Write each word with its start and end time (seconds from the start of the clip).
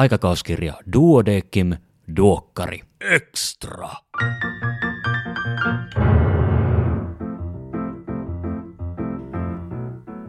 aikakauskirja 0.00 0.74
Duodekim 0.92 1.76
Duokkari 2.16 2.80
Extra. 3.00 3.90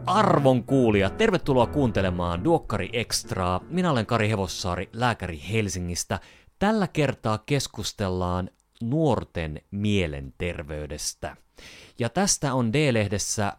Arvon 0.06 0.64
kuulija, 0.64 1.10
tervetuloa 1.10 1.66
kuuntelemaan 1.66 2.44
Duokkari 2.44 2.90
Extraa. 2.92 3.60
Minä 3.68 3.90
olen 3.90 4.06
Kari 4.06 4.28
Hevossaari, 4.28 4.88
lääkäri 4.92 5.40
Helsingistä. 5.52 6.20
Tällä 6.58 6.88
kertaa 6.88 7.38
keskustellaan 7.46 8.50
nuorten 8.82 9.60
mielenterveydestä. 9.70 11.36
Ja 11.98 12.08
tästä 12.08 12.54
on 12.54 12.72
D-lehdessä 12.72 13.52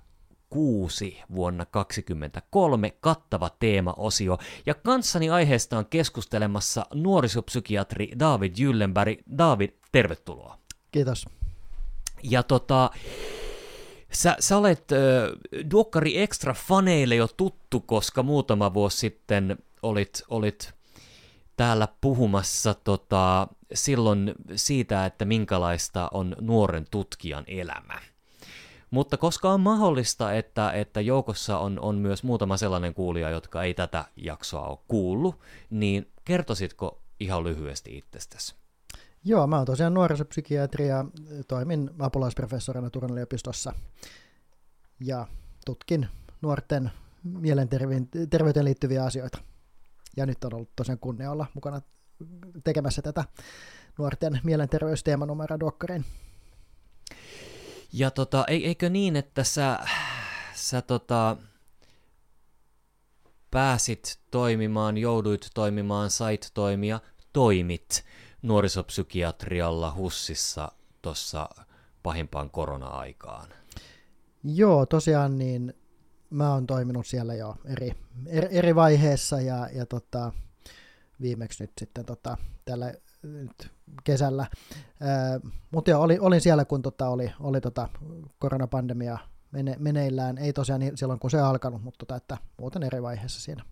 kuusi 0.53 1.21
vuonna 1.35 1.65
2023 1.65 2.89
kattava 3.01 3.49
teemaosio, 3.59 4.37
ja 4.65 4.73
kanssani 4.73 5.29
aiheesta 5.29 5.77
on 5.77 5.85
keskustelemassa 5.85 6.85
nuorisopsykiatri 6.93 8.11
David 8.19 8.53
Jyllenberg. 8.57 9.19
David, 9.37 9.69
tervetuloa. 9.91 10.57
Kiitos. 10.91 11.25
Ja 12.23 12.43
tota, 12.43 12.89
sä, 14.11 14.35
sä 14.39 14.57
olet 14.57 14.91
äh, 14.91 14.99
Duokkari 15.71 16.21
Extra 16.21 16.53
faneille 16.53 17.15
jo 17.15 17.27
tuttu, 17.27 17.79
koska 17.79 18.23
muutama 18.23 18.73
vuosi 18.73 18.97
sitten 18.97 19.57
olit, 19.83 20.23
olit 20.27 20.73
täällä 21.57 21.87
puhumassa 22.01 22.73
tota, 22.73 23.47
silloin 23.73 24.33
siitä, 24.55 25.05
että 25.05 25.25
minkälaista 25.25 26.09
on 26.13 26.35
nuoren 26.41 26.85
tutkijan 26.91 27.43
elämä. 27.47 28.12
Mutta 28.93 29.17
koska 29.17 29.49
on 29.49 29.61
mahdollista, 29.61 30.33
että, 30.33 30.71
että 30.71 31.01
joukossa 31.01 31.57
on, 31.57 31.79
on 31.79 31.95
myös 31.95 32.23
muutama 32.23 32.57
sellainen 32.57 32.93
kuulija, 32.93 33.29
jotka 33.29 33.63
ei 33.63 33.73
tätä 33.73 34.05
jaksoa 34.15 34.67
ole 34.67 34.79
kuullut, 34.87 35.39
niin 35.69 36.11
kertoisitko 36.25 37.01
ihan 37.19 37.43
lyhyesti 37.43 37.97
itsestäsi? 37.97 38.55
Joo, 39.23 39.47
mä 39.47 39.57
oon 39.57 39.65
tosiaan 39.65 39.93
nuorisopsykiatri 39.93 40.87
ja 40.87 41.05
toimin 41.47 41.89
apulaisprofessorina 41.99 42.89
Turun 42.89 43.11
yliopistossa 43.11 43.73
ja 44.99 45.27
tutkin 45.65 46.07
nuorten 46.41 46.91
mielenterveyteen 47.23 48.65
liittyviä 48.65 49.03
asioita. 49.03 49.37
Ja 50.17 50.25
nyt 50.25 50.43
on 50.43 50.53
ollut 50.53 50.75
tosiaan 50.75 50.99
kunnia 50.99 51.31
olla 51.31 51.45
mukana 51.53 51.81
tekemässä 52.63 53.01
tätä 53.01 53.23
nuorten 53.97 54.39
mielenterveysteemanumeroa 54.43 55.59
Dokkarin. 55.59 56.05
Ja 57.93 58.11
tota, 58.11 58.45
eikö 58.47 58.89
niin, 58.89 59.15
että 59.15 59.43
sä, 59.43 59.79
sä 60.53 60.81
tota, 60.81 61.37
pääsit 63.51 64.19
toimimaan, 64.31 64.97
jouduit 64.97 65.47
toimimaan, 65.53 66.09
sait 66.09 66.51
toimia, 66.53 66.99
toimit 67.33 68.03
nuorisopsykiatrialla 68.41 69.93
HUSissa 69.93 70.71
tuossa 71.01 71.49
pahimpaan 72.03 72.49
korona-aikaan? 72.49 73.49
Joo, 74.43 74.85
tosiaan 74.85 75.37
niin 75.37 75.73
mä 76.29 76.53
oon 76.53 76.67
toiminut 76.67 77.07
siellä 77.07 77.33
jo 77.33 77.55
eri, 77.65 77.95
eri, 78.27 78.47
eri 78.51 78.75
vaiheessa 78.75 79.41
ja, 79.41 79.69
ja 79.73 79.85
tota, 79.85 80.31
viimeksi 81.21 81.63
nyt 81.63 81.71
sitten 81.79 82.05
tota, 82.05 82.37
tällä 82.65 82.93
nyt 83.23 83.71
kesällä. 84.03 84.47
Mutta 85.71 85.91
joo, 85.91 86.01
olin, 86.01 86.21
olin 86.21 86.41
siellä, 86.41 86.65
kun 86.65 86.81
tota 86.81 87.09
oli, 87.09 87.31
oli 87.39 87.61
tota 87.61 87.89
koronapandemia 88.39 89.17
mene, 89.51 89.75
meneillään. 89.79 90.37
Ei 90.37 90.53
tosiaan 90.53 90.79
niin 90.79 90.97
silloin, 90.97 91.19
kun 91.19 91.31
se 91.31 91.39
alkanut, 91.39 91.83
mutta 91.83 91.97
tota, 91.97 92.15
että 92.15 92.37
muuten 92.59 92.83
eri 92.83 93.01
vaiheessa 93.01 93.41
siinä. 93.41 93.63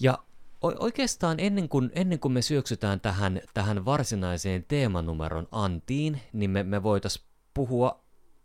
Ja 0.00 0.18
oikeastaan 0.62 1.40
ennen 1.40 1.68
kuin, 1.68 1.90
ennen 1.94 2.20
kuin 2.20 2.32
me 2.32 2.42
syöksytään 2.42 3.00
tähän, 3.00 3.40
tähän 3.54 3.84
varsinaiseen 3.84 4.64
teemanumeron 4.68 5.48
antiin, 5.50 6.20
niin 6.32 6.50
me, 6.50 6.62
me 6.62 6.82
voitaisiin 6.82 7.26
puhua 7.54 8.04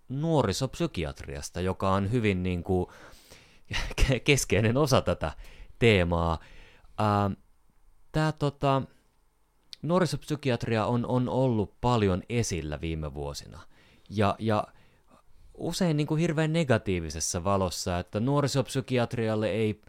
nuorisopsykiatriasta, 0.10 1.62
joka 1.62 1.92
on 1.92 2.12
hyvin 2.12 2.44
niin 2.44 2.64
kuin, 2.64 2.88
keskeinen 4.24 4.78
osa 4.78 5.02
tätä 5.02 5.32
teemaa. 5.80 6.40
Tämä 8.12 8.32
tota, 8.32 8.82
nuorisopsykiatria 9.84 10.86
on, 10.86 11.06
on 11.06 11.30
ollut 11.30 11.74
paljon 11.82 12.24
esillä 12.30 12.82
viime 12.82 13.14
vuosina. 13.14 13.62
Ja, 14.10 14.36
ja 14.40 14.68
usein 15.58 15.98
niin 15.98 16.08
kuin 16.08 16.20
hirveän 16.20 16.54
negatiivisessa 16.54 17.44
valossa, 17.44 18.00
että 18.00 18.20
nuorisopsykiatrialle 18.20 19.50
ei, 19.50 19.82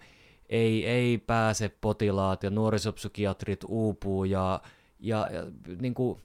ei, 0.48 0.86
ei 0.86 1.18
pääse 1.18 1.68
potilaat 1.68 2.42
ja 2.42 2.50
nuorisopsykiatrit 2.50 3.64
uupuu 3.68 4.24
ja, 4.24 4.60
ja, 4.98 5.28
ja 5.32 5.42
niin 5.80 5.94
kuin 5.94 6.20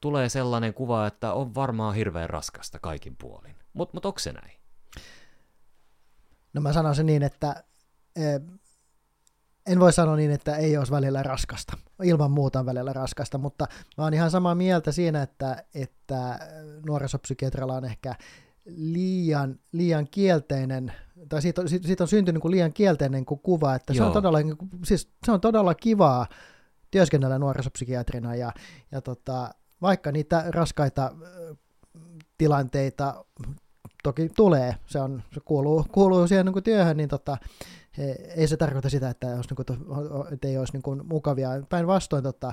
tulee 0.00 0.28
sellainen 0.28 0.74
kuva, 0.74 1.06
että 1.06 1.32
on 1.32 1.54
varmaan 1.54 1.94
hirveän 1.94 2.30
raskasta 2.30 2.78
kaikin 2.78 3.16
puolin. 3.16 3.56
Mutta 3.72 3.96
mut 3.96 4.06
onko 4.06 4.18
se 4.18 4.32
näin? 4.32 4.58
No 6.52 6.60
mä 6.60 6.72
sanoisin 6.72 7.06
niin, 7.06 7.22
että 7.22 7.64
eh, 8.16 8.40
en 9.66 9.80
voi 9.80 9.92
sanoa 9.92 10.16
niin, 10.16 10.30
että 10.30 10.56
ei 10.56 10.76
olisi 10.76 10.92
välillä 10.92 11.22
raskasta. 11.22 11.76
Ilman 12.02 12.30
muuta 12.30 12.60
on 12.60 12.66
välillä 12.66 12.92
raskasta, 12.92 13.38
mutta 13.38 13.66
mä 13.98 14.04
oon 14.04 14.14
ihan 14.14 14.30
samaa 14.30 14.54
mieltä 14.54 14.92
siinä, 14.92 15.22
että, 15.22 15.64
että 15.74 16.38
nuorisopsykiatrilla 16.86 17.74
on 17.74 17.84
ehkä 17.84 18.14
liian, 18.66 19.58
liian 19.72 20.08
kielteinen, 20.10 20.92
tai 21.28 21.42
siitä 21.42 21.60
on, 21.60 21.68
siitä 21.68 22.04
on 22.04 22.08
syntynyt 22.08 22.42
niin 22.42 22.50
liian 22.50 22.72
kielteinen 22.72 23.24
kuin 23.24 23.40
kuva, 23.40 23.74
että 23.74 23.94
se 23.94 24.02
on, 24.02 24.12
todella, 24.12 24.38
niinku, 24.38 24.68
siis 24.84 25.08
se 25.26 25.32
on 25.32 25.40
todella 25.40 25.74
kivaa 25.74 26.26
työskennellä 26.90 27.38
nuorisopsykiatrina, 27.38 28.34
ja, 28.34 28.52
ja 28.92 29.00
tota, 29.00 29.54
vaikka 29.82 30.12
niitä 30.12 30.44
raskaita 30.48 31.12
tilanteita 32.38 33.24
toki 34.02 34.28
tulee, 34.28 34.76
se, 34.86 35.00
on, 35.00 35.22
se 35.34 35.40
kuuluu, 35.44 35.86
kuuluu 35.92 36.28
siihen 36.28 36.46
niin 36.46 36.62
työhön, 36.62 36.96
niin 36.96 37.08
tota, 37.08 37.36
ei 38.36 38.48
se 38.48 38.56
tarkoita 38.56 38.88
sitä, 38.88 39.10
että, 39.10 39.26
olisi, 39.26 39.54
niin 39.54 39.66
kuin, 39.66 40.32
että 40.32 40.48
ei 40.48 40.58
olisi 40.58 40.72
niin 40.72 40.82
kuin, 40.82 41.06
mukavia. 41.06 41.48
Päinvastoin 41.68 42.22
tota, 42.22 42.52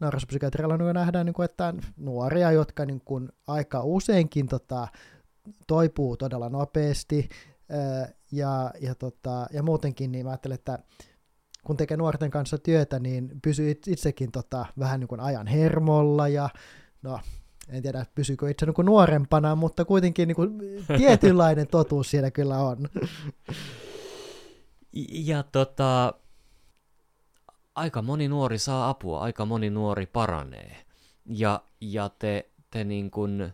neuropsykiatrialla 0.00 0.76
niin 0.76 0.94
nähdään, 0.94 1.26
niin 1.26 1.34
kuin, 1.34 1.44
että 1.44 1.74
nuoria, 1.96 2.52
jotka 2.52 2.86
niin 2.86 3.00
kuin, 3.04 3.28
aika 3.46 3.82
useinkin 3.82 4.46
tota, 4.48 4.88
toipuu 5.66 6.16
todella 6.16 6.48
nopeasti, 6.48 7.28
ja, 8.32 8.70
ja, 8.80 8.94
tota, 8.94 9.46
ja 9.52 9.62
muutenkin 9.62 10.12
niin 10.12 10.26
mä 10.26 10.30
ajattelen, 10.30 10.54
että 10.54 10.78
kun 11.64 11.76
tekee 11.76 11.96
nuorten 11.96 12.30
kanssa 12.30 12.58
työtä, 12.58 12.98
niin 12.98 13.30
pysyy 13.42 13.70
itsekin 13.86 14.32
tota, 14.32 14.66
vähän 14.78 15.00
niin 15.00 15.08
kuin 15.08 15.20
ajan 15.20 15.46
hermolla 15.46 16.28
ja 16.28 16.48
no, 17.02 17.20
en 17.68 17.82
tiedä 17.82 18.06
pysyykö 18.14 18.50
itse 18.50 18.66
niin 18.66 18.74
kuin 18.74 18.86
nuorempana, 18.86 19.54
mutta 19.54 19.84
kuitenkin 19.84 20.28
niin 20.28 20.36
kuin 20.36 20.58
tietynlainen 20.98 21.66
totuus 21.66 22.10
siellä 22.10 22.30
kyllä 22.30 22.58
on. 22.58 22.78
Ja 25.10 25.42
tota, 25.42 26.14
aika 27.74 28.02
moni 28.02 28.28
nuori 28.28 28.58
saa 28.58 28.88
apua, 28.88 29.20
aika 29.20 29.44
moni 29.44 29.70
nuori 29.70 30.06
paranee. 30.06 30.84
Ja, 31.26 31.62
ja 31.80 32.08
te, 32.08 32.50
te 32.70 32.84
niin 32.84 33.10
kuin, 33.10 33.52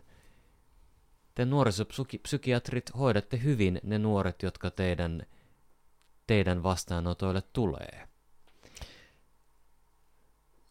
te 1.35 1.45
nuorisopsykiatrit 1.45 2.91
hoidatte 2.97 3.43
hyvin 3.43 3.79
ne 3.83 3.99
nuoret, 3.99 4.43
jotka 4.43 4.71
teidän, 4.71 5.23
teidän 6.27 6.63
vastaanotoille 6.63 7.41
tulee. 7.53 8.07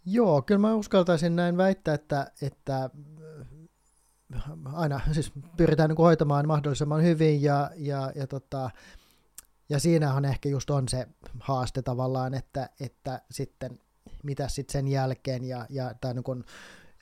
Joo, 0.06 0.42
kyllä 0.42 0.58
mä 0.58 0.74
uskaltaisin 0.74 1.36
näin 1.36 1.56
väittää, 1.56 1.94
että, 1.94 2.30
että 2.42 2.90
aina 4.72 5.00
siis 5.12 5.32
pyritään 5.56 5.88
niin 5.88 5.96
hoitamaan 5.96 6.46
mahdollisimman 6.46 7.02
hyvin 7.02 7.42
ja, 7.42 7.70
ja, 7.76 8.12
ja 8.14 8.26
tota, 8.26 8.70
ja 9.68 9.78
siinähän 9.78 10.24
ehkä 10.24 10.48
just 10.48 10.70
on 10.70 10.88
se 10.88 11.06
haaste 11.40 11.82
tavallaan, 11.82 12.34
että, 12.34 12.70
että 12.80 13.22
sitten 13.30 13.80
mitä 14.22 14.48
sitten 14.48 14.72
sen 14.72 14.88
jälkeen 14.88 15.44
ja, 15.44 15.66
ja 15.70 15.94
tai 16.00 16.14
niin 16.14 16.24
kun, 16.24 16.44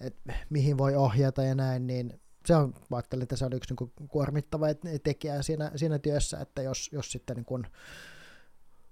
et 0.01 0.17
mihin 0.51 0.79
voi 0.79 0.97
ohjata 0.97 1.43
ja 1.43 1.55
näin, 1.55 1.87
niin 1.87 2.21
se 2.47 2.57
on, 2.57 2.75
ajattelin, 2.93 3.23
että 3.23 3.37
se 3.37 3.45
on 3.45 3.53
yksi 3.53 3.75
niin 3.75 4.09
kuormittava 4.09 4.67
tekijä 5.03 5.43
siinä, 5.43 5.71
siinä 5.77 5.99
työssä, 5.99 6.39
että 6.39 6.63
jos, 6.63 6.91
jos 6.93 7.13
sitten 7.13 7.37
niin 7.37 7.45
kun 7.45 7.67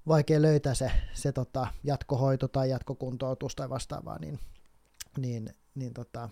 vaikea 0.08 0.42
löytää 0.42 0.74
se, 0.74 0.90
se 1.14 1.32
tota, 1.32 1.66
jatkohoito 1.84 2.48
tai 2.48 2.70
jatkokuntoutus 2.70 3.56
tai 3.56 3.70
vastaavaa, 3.70 4.18
niin, 4.18 4.38
niin, 5.18 5.54
niin 5.74 5.94
tota, 5.94 6.28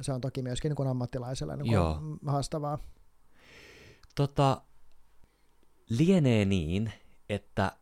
se 0.00 0.12
on 0.12 0.20
toki 0.20 0.42
myöskin 0.42 0.74
niin 0.78 0.88
ammattilaisella 0.88 1.56
niin 1.56 1.76
haastavaa. 2.26 2.78
Tota, 4.14 4.62
lienee 5.90 6.44
niin, 6.44 6.92
että 7.28 7.72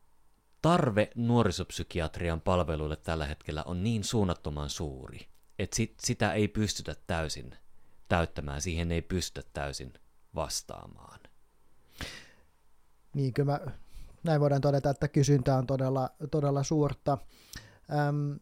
tarve 0.62 1.10
nuorisopsykiatrian 1.14 2.40
palveluille 2.40 2.96
tällä 2.96 3.26
hetkellä 3.26 3.62
on 3.62 3.84
niin 3.84 4.04
suunnattoman 4.04 4.70
suuri, 4.70 5.28
että 5.58 5.76
sit, 5.76 5.94
sitä 6.00 6.32
ei 6.32 6.48
pystytä 6.48 6.96
täysin 7.06 7.54
täyttämään, 8.08 8.60
siihen 8.60 8.92
ei 8.92 9.02
pystytä 9.02 9.48
täysin 9.52 9.92
vastaamaan. 10.34 11.20
Niin, 13.14 13.34
kyllä 13.34 13.52
mä, 13.52 13.60
näin 14.22 14.40
voidaan 14.40 14.60
todeta, 14.60 14.90
että 14.90 15.08
kysyntä 15.08 15.56
on 15.56 15.66
todella, 15.66 16.10
todella 16.30 16.62
suurta. 16.62 17.18
Ähm, 17.92 18.32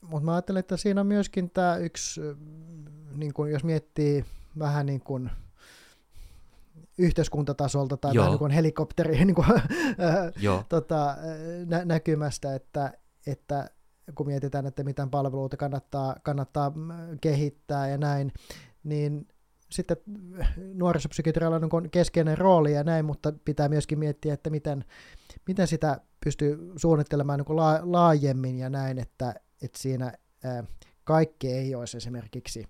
mutta 0.00 0.24
mä 0.24 0.34
ajattelen, 0.34 0.60
että 0.60 0.76
siinä 0.76 1.00
on 1.00 1.06
myöskin 1.06 1.50
tämä 1.50 1.76
yksi, 1.76 2.20
niin 3.16 3.34
kun, 3.34 3.50
jos 3.50 3.64
miettii 3.64 4.24
vähän 4.58 4.86
niin 4.86 5.00
kuin 5.00 5.30
yhteiskuntatasolta 6.98 7.96
tai 7.96 8.14
vähän 8.14 8.30
niin 8.30 8.38
kuin 8.38 8.50
helikopteri 8.50 9.16
niin 9.24 9.34
kuin, 9.34 9.46
tota, 10.68 11.16
nä- 11.66 11.84
näkymästä, 11.84 12.54
että, 12.54 12.92
että 13.26 13.70
kun 14.14 14.26
mietitään, 14.26 14.66
että 14.66 14.84
mitä 14.84 15.08
palveluita 15.10 15.56
kannattaa, 15.56 16.16
kannattaa 16.22 16.72
kehittää 17.20 17.88
ja 17.88 17.98
näin, 17.98 18.32
niin 18.84 19.28
sitten 19.70 19.96
nuorisopsykiatrialla 20.74 21.60
on 21.72 21.90
keskeinen 21.90 22.38
rooli 22.38 22.72
ja 22.72 22.84
näin, 22.84 23.04
mutta 23.04 23.32
pitää 23.44 23.68
myöskin 23.68 23.98
miettiä, 23.98 24.34
että 24.34 24.50
miten, 24.50 24.84
miten 25.46 25.66
sitä 25.66 26.00
pystyy 26.24 26.72
suunnittelemaan 26.76 27.40
niin 27.40 27.56
la- 27.56 27.80
laajemmin 27.82 28.58
ja 28.58 28.70
näin, 28.70 28.98
että, 28.98 29.34
että 29.62 29.78
siinä 29.78 30.12
ää, 30.44 30.64
kaikki 31.04 31.52
ei 31.52 31.74
olisi 31.74 31.96
esimerkiksi 31.96 32.64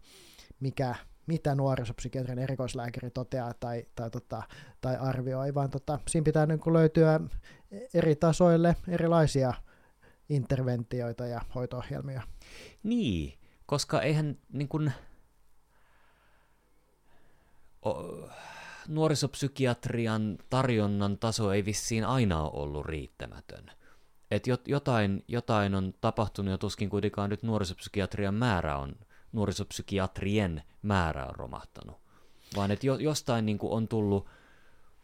mikä, 0.60 0.94
mitä 1.26 1.54
nuorisopsykiatrian 1.54 2.38
erikoislääkäri 2.38 3.10
toteaa 3.10 3.54
tai, 3.60 3.86
tai, 3.94 4.10
tota, 4.10 4.42
tai 4.80 4.96
arvioi, 4.96 5.54
vaan 5.54 5.70
tota, 5.70 5.98
siinä 6.08 6.24
pitää 6.24 6.46
niin 6.46 6.60
löytyä 6.72 7.20
eri 7.94 8.16
tasoille 8.16 8.76
erilaisia 8.88 9.54
interventioita 10.28 11.26
ja 11.26 11.40
hoitoohjelmia. 11.54 12.22
Niin, 12.82 13.38
koska 13.66 14.02
eihän 14.02 14.38
niin 14.52 14.68
kuin, 14.68 14.92
nuorisopsykiatrian 18.88 20.38
tarjonnan 20.50 21.18
taso 21.18 21.52
ei 21.52 21.64
vissiin 21.64 22.04
aina 22.04 22.42
ole 22.42 22.62
ollut 22.62 22.86
riittämätön. 22.86 23.70
Et 24.30 24.44
jotain, 24.66 25.24
jotain 25.28 25.74
on 25.74 25.94
tapahtunut 26.00 26.50
ja 26.50 26.58
tuskin 26.58 26.90
kuitenkaan 26.90 27.30
nyt 27.30 27.42
nuorisopsykiatrian 27.42 28.34
määrä 28.34 28.78
on, 28.78 28.96
nuorisopsykiatrien 29.36 30.62
määrä 30.82 31.26
on 31.26 31.34
romahtanut. 31.34 31.96
Vaan 32.56 32.70
että 32.70 32.86
jo, 32.86 32.94
jostain 32.94 33.46
niin 33.46 33.58
kuin 33.58 33.72
on 33.72 33.88
tullut 33.88 34.28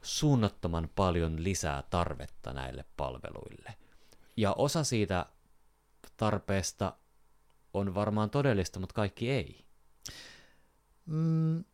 suunnattoman 0.03 0.91
paljon 0.95 1.45
lisää 1.45 1.83
tarvetta 1.91 2.53
näille 2.53 2.85
palveluille. 2.97 3.75
Ja 4.37 4.53
osa 4.53 4.85
siitä 4.85 5.27
tarpeesta 6.17 6.97
on 7.75 7.95
varmaan 7.95 8.31
todellista, 8.31 8.81
mutta 8.81 8.95
kaikki 8.95 9.31
ei. 9.31 9.65
Mm, 11.07 11.65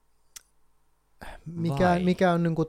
mikä, 1.47 1.99
mikä 2.05 2.33
on 2.33 2.43
niin 2.43 2.55
kuin, 2.55 2.69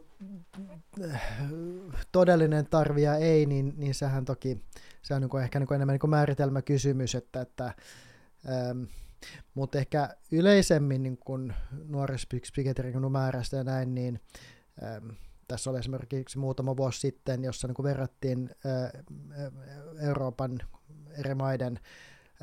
todellinen 2.12 2.68
tarvi 2.68 3.02
ja 3.02 3.16
ei, 3.16 3.46
niin, 3.46 3.74
niin 3.78 3.96
sehän 3.96 4.26
toki 4.26 4.62
se 5.02 5.14
on 5.14 5.22
niin 5.22 5.30
kuin 5.30 5.44
ehkä 5.44 5.60
niin 5.60 5.68
kuin 5.68 5.76
enemmän 5.76 5.94
niin 5.94 6.00
kuin 6.00 6.10
määritelmäkysymys, 6.10 7.16
että, 7.16 7.42
että 7.42 7.74
ähm, 8.50 8.84
mutta 9.54 9.78
ehkä 9.78 10.10
yleisemmin 10.32 11.04
niin 11.04 11.18
kuin 11.18 11.54
nuorispsykiatrian 11.88 13.12
määrästä 13.12 13.58
ja 13.58 13.64
näin, 13.64 13.96
niin 13.96 14.20
ähm, 14.84 15.10
tässä 15.48 15.70
oli 15.70 15.80
esimerkiksi 15.80 16.38
muutama 16.38 16.78
vuosi 16.78 17.00
sitten, 17.00 17.44
jossa 17.44 17.68
niin 17.68 17.84
verrattiin 17.84 18.50
äh, 18.66 18.92
Euroopan 20.08 20.60
eri 21.18 21.36
maiden 21.36 21.80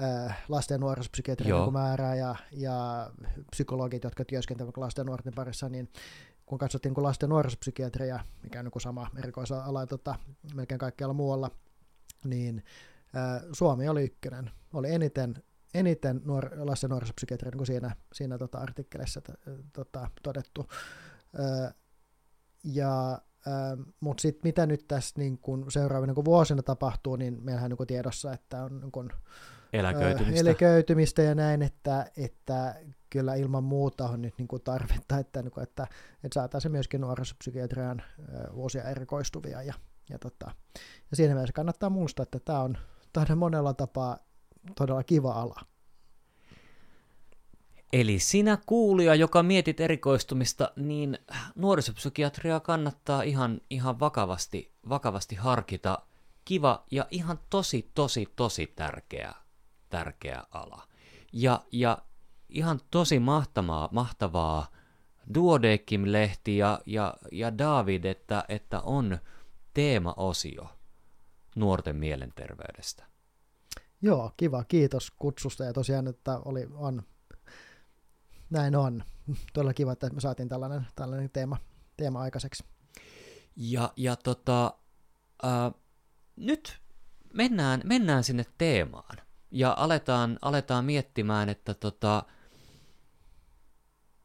äh, 0.02 0.44
lasten 0.48 0.74
ja 0.74 0.78
nuorispsykiatrian 0.78 1.62
niin 1.62 1.72
määrää 1.72 2.14
ja, 2.14 2.36
ja 2.52 3.10
psykologit, 3.50 4.04
jotka 4.04 4.24
työskentelevät 4.24 4.76
lasten 4.76 5.02
ja 5.02 5.06
nuorten 5.06 5.34
parissa, 5.34 5.68
niin 5.68 5.88
kun 6.46 6.58
katsottiin 6.58 6.94
kun 6.94 7.04
lasten 7.04 7.28
nuorisopsykiatria, 7.28 8.20
mikä 8.42 8.58
on 8.58 8.64
niin 8.64 8.80
sama 8.80 9.10
erikoisala 9.18 9.86
tota, 9.86 10.14
melkein 10.54 10.78
kaikkialla 10.78 11.14
muualla, 11.14 11.50
niin 12.24 12.64
ää, 13.14 13.40
Suomi 13.52 13.88
oli 13.88 14.04
ykkönen. 14.04 14.50
Oli 14.72 14.90
eniten, 14.90 15.42
eniten 15.76 16.20
nuor, 16.24 16.50
lasten 16.56 16.90
nuorisopsykiatria, 16.90 17.50
niin 17.50 17.58
kuin 17.58 17.66
siinä, 17.66 17.96
siinä 18.12 18.38
tota 18.38 18.58
artikkelissa 18.58 19.20
tota, 19.72 20.10
todettu. 20.22 20.66
Ja 22.64 23.18
mutta 24.00 24.20
sitten 24.20 24.40
mitä 24.44 24.66
nyt 24.66 24.84
tässä 24.88 25.14
niin 25.18 25.38
kun 25.38 25.70
seuraavina 25.70 26.12
niin 26.12 26.24
vuosina 26.24 26.62
tapahtuu, 26.62 27.16
niin 27.16 27.38
meillähän 27.42 27.72
on 27.72 27.76
niin 27.78 27.86
tiedossa, 27.86 28.32
että 28.32 28.64
on 28.64 28.80
niin 28.80 28.92
kun, 28.92 29.10
eläköitymistä. 29.72 30.40
eläköitymistä 30.40 31.22
ja 31.22 31.34
näin, 31.34 31.62
että, 31.62 32.10
että 32.16 32.74
kyllä 33.10 33.34
ilman 33.34 33.64
muuta 33.64 34.08
on 34.08 34.22
nyt 34.22 34.34
niin 34.38 34.48
tarvetta, 34.64 35.18
että, 35.18 35.42
niin 35.42 35.50
kuin, 35.50 35.62
että, 35.62 35.86
että 36.24 36.34
saataisiin 36.34 36.72
myöskin 36.72 37.00
nuorisopsykiatrian 37.00 38.02
uusia 38.52 38.82
erikoistuvia. 38.84 39.62
Ja, 39.62 39.74
ja, 40.10 40.18
tota, 40.18 40.50
ja 41.10 41.16
siinä 41.16 41.34
mielessä 41.34 41.52
kannattaa 41.52 41.90
muistaa, 41.90 42.22
että 42.22 42.40
tämä 42.40 42.60
on, 42.60 42.78
tämä 43.12 43.26
on 43.30 43.38
monella 43.38 43.74
tapaa 43.74 44.25
todella 44.74 45.04
kiva 45.04 45.32
ala. 45.32 45.60
Eli 47.92 48.18
sinä 48.18 48.58
kuulija, 48.66 49.14
joka 49.14 49.42
mietit 49.42 49.80
erikoistumista, 49.80 50.72
niin 50.76 51.18
nuorisopsykiatriaa 51.54 52.60
kannattaa 52.60 53.22
ihan, 53.22 53.60
ihan 53.70 54.00
vakavasti, 54.00 54.72
vakavasti 54.88 55.34
harkita. 55.34 55.98
Kiva 56.44 56.84
ja 56.90 57.06
ihan 57.10 57.38
tosi, 57.50 57.90
tosi, 57.94 58.26
tosi 58.36 58.66
tärkeä, 58.66 59.34
tärkeä 59.90 60.42
ala. 60.50 60.82
Ja, 61.32 61.60
ja 61.72 61.98
ihan 62.48 62.80
tosi 62.90 63.18
mahtavaa, 63.18 63.88
mahtavaa 63.92 64.66
Duodekim-lehti 65.34 66.58
ja, 66.58 66.80
ja, 66.86 67.14
ja 67.32 67.58
David, 67.58 68.04
että, 68.04 68.44
että 68.48 68.80
on 68.80 69.18
teemaosio 69.74 70.68
nuorten 71.56 71.96
mielenterveydestä. 71.96 73.15
Joo, 74.02 74.32
kiva. 74.36 74.64
Kiitos 74.64 75.10
kutsusta 75.10 75.64
ja 75.64 75.72
tosiaan, 75.72 76.06
että 76.06 76.38
oli, 76.44 76.68
on, 76.74 77.02
näin 78.50 78.76
on. 78.76 79.04
Todella 79.52 79.74
kiva, 79.74 79.92
että 79.92 80.10
me 80.10 80.20
saatiin 80.20 80.48
tällainen, 80.48 80.86
tällainen 80.96 81.30
teema, 81.30 81.56
teema 81.96 82.20
aikaiseksi. 82.20 82.64
Ja, 83.56 83.92
ja 83.96 84.16
tota, 84.16 84.74
äh, 85.44 85.74
nyt 86.36 86.80
mennään, 87.34 87.80
mennään 87.84 88.24
sinne 88.24 88.44
teemaan 88.58 89.16
ja 89.50 89.74
aletaan, 89.76 90.38
aletaan 90.42 90.84
miettimään, 90.84 91.48
että 91.48 91.74
tota, 91.74 92.22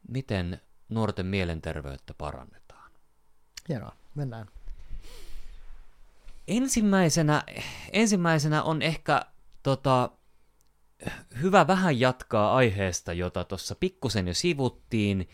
miten 0.08 0.62
nuorten 0.90 1.26
mielenterveyttä 1.26 2.14
parannetaan. 2.14 2.92
Hienoa, 3.70 3.96
mennään. 4.16 4.48
Ensimmäisenä, 6.48 7.44
ensimmäisenä 7.92 8.64
on 8.64 8.82
ehkä 8.82 9.26
tota, 9.64 10.10
hyvä 11.42 11.68
vähän 11.68 12.00
jatkaa 12.00 12.56
aiheesta, 12.56 13.14
jota 13.14 13.44
tuossa 13.44 13.76
pikkusen 13.76 14.28
jo 14.28 14.34
sivuttiin, 14.34 15.30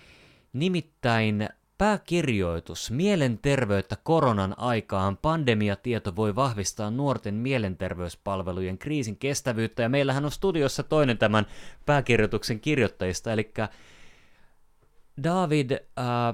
nimittäin 0.54 1.50
Pääkirjoitus. 1.78 2.92
Mielenterveyttä 2.92 3.98
koronan 4.04 4.60
aikaan. 4.60 5.18
Pandemiatieto 5.18 6.16
voi 6.16 6.36
vahvistaa 6.36 6.92
nuorten 6.92 7.34
mielenterveyspalvelujen 7.34 8.78
kriisin 8.78 9.18
kestävyyttä. 9.18 9.82
Ja 9.82 9.90
meillähän 9.90 10.26
on 10.26 10.32
studiossa 10.32 10.84
toinen 10.84 11.18
tämän 11.18 11.46
pääkirjoituksen 11.86 12.60
kirjoittajista, 12.60 13.34
eli 13.34 13.54
David, 15.24 15.72
ää, 15.98 16.34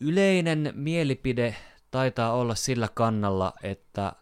yleinen 0.00 0.72
mielipide 0.74 1.56
taitaa 1.90 2.32
olla 2.32 2.54
sillä 2.54 2.88
kannalla, 2.94 3.52
että 3.62 4.12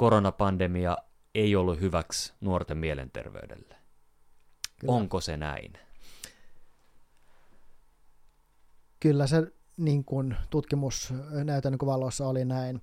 koronapandemia 0.00 0.98
ei 1.34 1.56
ollut 1.56 1.80
hyväksi 1.80 2.32
nuorten 2.40 2.78
mielenterveydelle. 2.78 3.76
Kyllä. 4.80 4.92
Onko 4.94 5.20
se 5.20 5.36
näin? 5.36 5.72
Kyllä 9.00 9.26
se 9.26 9.52
niin 9.76 10.04
kuin, 10.04 10.36
tutkimusnäytön 10.50 11.72
niin 11.72 11.86
valossa 11.86 12.28
oli 12.28 12.44
näin. 12.44 12.82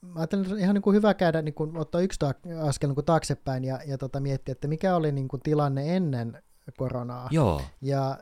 Mä 0.00 0.20
ajattelin, 0.20 0.44
että 0.44 0.58
ihan 0.58 0.74
niin 0.74 0.82
kuin 0.82 0.96
hyvä 0.96 1.14
käydä 1.14 1.42
niin 1.42 1.54
kuin, 1.54 1.76
ottaa 1.76 2.00
yksi 2.00 2.18
askel 2.62 2.88
niin 2.88 2.94
kuin 2.94 3.04
taaksepäin 3.04 3.64
ja, 3.64 3.78
ja 3.86 3.98
tota, 3.98 4.20
miettiä, 4.20 4.52
että 4.52 4.68
mikä 4.68 4.96
oli 4.96 5.12
niin 5.12 5.28
kuin, 5.28 5.42
tilanne 5.42 5.96
ennen 5.96 6.42
koronaa. 6.76 7.28
Joo. 7.30 7.62
Ja 7.80 8.18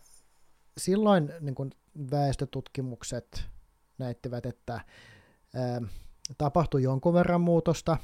silloin 0.78 1.32
niin 1.40 1.54
kuin 1.54 1.70
väestötutkimukset 2.10 3.48
näyttivät, 3.98 4.46
että 4.46 4.80
ää, 5.54 5.80
tapahtui 6.38 6.82
jonkun 6.82 7.14
verran 7.14 7.40
muutosta 7.40 7.96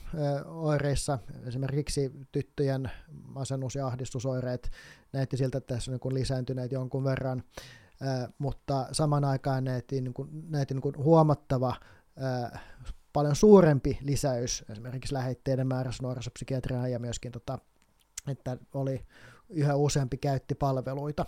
oireissa. 0.47 1.19
Esimerkiksi 1.47 2.13
tyttöjen 2.33 2.91
masennus- 3.23 3.75
ja 3.75 3.87
ahdistusoireet 3.87 4.71
näytti 5.13 5.37
siltä, 5.37 5.59
että 5.59 5.75
tässä 5.75 5.91
on 5.91 5.99
niin 6.03 6.15
lisääntyneet 6.15 6.73
jonkun 6.73 7.05
verran, 7.05 7.43
mutta 8.39 8.87
saman 8.93 9.25
aikaan 9.25 9.65
näytti, 9.65 10.01
niin 10.01 10.15
niin 10.51 10.97
huomattava 10.97 11.75
paljon 13.13 13.37
suurempi 13.37 13.99
lisäys 14.01 14.65
esimerkiksi 14.69 15.15
lähetteiden 15.15 15.67
määrässä 15.67 16.03
nuorisopsykiatriaan 16.03 16.93
ja 16.93 16.99
myöskin 16.99 17.33
tota, 17.33 17.59
että 18.29 18.57
oli 18.75 19.07
yhä 19.49 19.77
useampi 19.77 20.17
käytti 20.17 20.55
palveluita. 20.55 21.27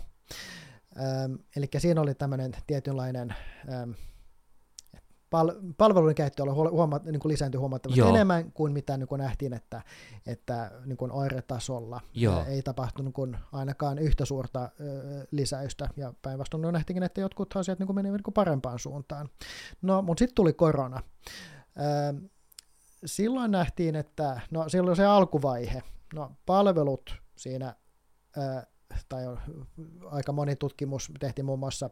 Eli 1.55 1.67
siinä 1.77 2.01
oli 2.01 2.15
tämmöinen 2.15 2.51
tietynlainen 2.67 3.35
pal- 5.29 5.55
palveluiden 5.77 6.15
käyttö 6.15 6.43
oli 6.43 6.51
huoma- 6.51 7.01
niin 7.03 7.19
kuin 7.19 7.31
lisääntyi 7.31 7.59
huomattavasti 7.59 7.99
Joo. 7.99 8.09
enemmän 8.09 8.51
kuin 8.51 8.73
mitä 8.73 8.97
niin 8.97 9.07
kuin 9.07 9.19
nähtiin, 9.19 9.53
että, 9.53 9.81
että 10.27 10.71
niin 10.85 10.97
kuin 10.97 11.11
oiretasolla 11.11 12.01
Joo. 12.13 12.43
ei 12.47 12.61
tapahtunut 12.61 13.05
niin 13.05 13.13
kuin 13.13 13.37
ainakaan 13.51 13.97
yhtä 13.99 14.25
suurta 14.25 14.69
ö, 14.79 15.27
lisäystä, 15.31 15.89
ja 15.97 16.13
päinvastoin 16.21 16.61
no 16.61 16.71
nähtiinkin, 16.71 17.03
että 17.03 17.21
jotkut 17.21 17.55
asiat 17.55 17.79
niin 17.79 17.87
kuin 17.87 17.95
menivät 17.95 18.17
niin 18.17 18.23
kuin 18.23 18.33
parempaan 18.33 18.79
suuntaan. 18.79 19.29
No, 19.81 20.01
mutta 20.01 20.19
sitten 20.19 20.35
tuli 20.35 20.53
korona. 20.53 21.01
Ö, 21.79 22.29
silloin 23.05 23.51
nähtiin, 23.51 23.95
että 23.95 24.41
no 24.51 24.69
silloin 24.69 24.97
se 24.97 25.05
alkuvaihe, 25.05 25.83
no 26.13 26.31
palvelut 26.45 27.15
siinä, 27.35 27.75
ö, 28.37 28.65
tai 29.09 29.23
aika 30.05 30.31
moni 30.31 30.55
tutkimus 30.55 31.11
tehtiin 31.19 31.45
muun 31.45 31.59
muassa 31.59 31.89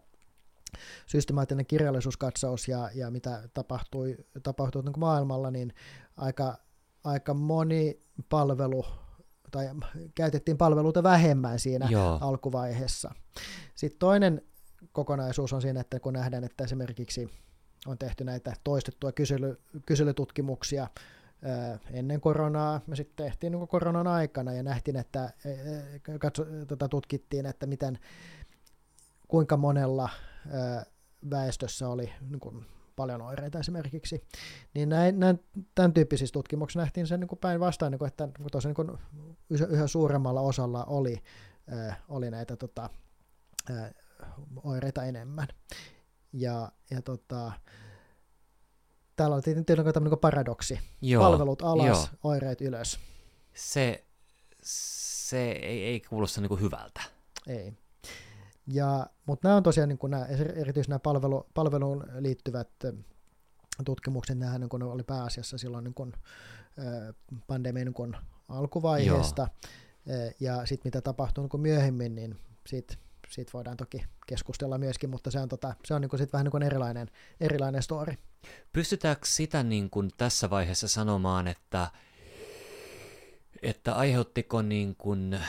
systemaattinen 1.05 1.65
kirjallisuuskatsaus 1.65 2.67
ja, 2.67 2.89
ja 2.95 3.11
mitä 3.11 3.49
tapahtui, 3.53 4.17
tapahtui 4.43 4.83
niin 4.83 4.99
maailmalla, 4.99 5.51
niin 5.51 5.73
aika, 6.17 6.57
aika 7.03 7.33
moni 7.33 7.99
palvelu, 8.29 8.85
tai 9.51 9.69
käytettiin 10.15 10.57
palveluita 10.57 11.03
vähemmän 11.03 11.59
siinä 11.59 11.87
Joo. 11.89 12.17
alkuvaiheessa. 12.21 13.15
Sitten 13.75 13.99
toinen 13.99 14.41
kokonaisuus 14.91 15.53
on 15.53 15.61
siinä, 15.61 15.79
että 15.79 15.99
kun 15.99 16.13
nähdään, 16.13 16.43
että 16.43 16.63
esimerkiksi 16.63 17.29
on 17.87 17.97
tehty 17.97 18.23
näitä 18.23 18.53
toistettuja 18.63 19.11
kysely, 19.11 19.61
kyselytutkimuksia 19.85 20.87
ennen 21.91 22.21
koronaa, 22.21 22.81
me 22.87 22.95
sitten 22.95 23.25
tehtiin 23.25 23.51
niin 23.51 23.67
koronan 23.67 24.07
aikana 24.07 24.53
ja 24.53 24.63
nähtiin, 24.63 24.95
että 24.95 25.33
katso, 26.19 26.45
tota, 26.67 26.89
tutkittiin, 26.89 27.45
että 27.45 27.65
miten, 27.65 27.99
kuinka 29.27 29.57
monella 29.57 30.09
väestössä 31.29 31.89
oli 31.89 32.13
niin 32.29 32.39
kuin, 32.39 32.65
paljon 32.97 33.21
oireita 33.21 33.59
esimerkiksi, 33.59 34.27
niin 34.73 34.89
näin, 34.89 35.19
näin, 35.19 35.43
tämän 35.75 35.93
tyyppisissä 35.93 36.33
tutkimuksissa 36.33 36.79
nähtiin 36.79 37.07
sen 37.07 37.19
niin 37.19 37.37
päinvastoin, 37.41 37.91
niin 37.91 37.99
kuin, 37.99 38.07
että 38.07 38.29
tosiaan 38.51 38.75
niin 38.77 38.97
yhä, 39.49 39.65
yhä 39.65 39.87
suuremmalla 39.87 40.41
osalla 40.41 40.85
oli, 40.85 41.23
oli 42.09 42.31
näitä 42.31 42.55
tota, 42.55 42.89
oireita 44.63 45.03
enemmän. 45.03 45.47
Ja, 46.33 46.71
ja 46.91 47.01
tota, 47.01 47.51
täällä 49.15 49.35
on 49.35 49.41
tietenkin 49.41 49.75
tämmöinen 49.75 50.03
niin 50.03 50.19
paradoksi. 50.19 50.79
Joo. 51.01 51.23
Palvelut 51.23 51.61
alas, 51.61 51.85
Joo. 51.85 52.07
oireet 52.23 52.61
ylös. 52.61 52.99
Se, 53.53 54.05
se 54.63 55.51
ei, 55.51 55.83
ei 55.83 55.99
kuulosta 55.99 56.41
niin 56.41 56.49
kuin 56.49 56.61
hyvältä. 56.61 57.01
Ei. 57.47 57.73
Ja, 58.67 59.07
mutta 59.25 59.47
nämä 59.47 59.57
on 59.57 59.63
tosiaan 59.63 59.89
niin 59.89 59.97
kuin 59.97 60.11
nämä, 60.11 60.25
erityisesti 60.55 60.89
nämä 60.89 60.99
palvelu, 60.99 61.45
palveluun 61.53 62.03
liittyvät 62.19 62.69
tutkimukset, 63.85 64.37
nämä 64.37 64.57
niin 64.57 64.69
kuin 64.69 64.83
oli 64.83 65.03
pääasiassa 65.03 65.57
silloin 65.57 65.83
niin 65.83 65.93
kuin, 65.93 66.13
pandemian 67.47 67.85
niin 67.85 67.93
kuin 67.93 68.17
alkuvaiheesta, 68.49 69.47
Ö, 70.09 70.31
ja 70.39 70.65
sitten 70.65 70.87
mitä 70.87 71.01
tapahtuu 71.01 71.43
niin 71.43 71.49
kuin 71.49 71.61
myöhemmin, 71.61 72.15
niin 72.15 72.37
siitä, 72.67 72.93
siitä 73.29 73.53
voidaan 73.53 73.77
toki 73.77 74.05
keskustella 74.27 74.77
myöskin, 74.77 75.09
mutta 75.09 75.31
se 75.31 75.39
on, 75.39 75.49
tota, 75.49 75.75
se 75.85 75.93
on 75.93 76.01
niin 76.01 76.09
kuin 76.09 76.17
sit 76.17 76.33
vähän 76.33 76.43
niin 76.45 76.51
kuin 76.51 76.63
erilainen, 76.63 77.07
erilainen 77.41 77.83
story. 77.83 78.13
Pystytäänkö 78.73 79.27
sitä 79.27 79.63
niin 79.63 79.89
kuin 79.89 80.11
tässä 80.17 80.49
vaiheessa 80.49 80.87
sanomaan, 80.87 81.47
että, 81.47 81.87
että 83.61 83.95
aiheuttiko 83.95 84.61
niin 84.61 84.95
kuin 84.95 85.39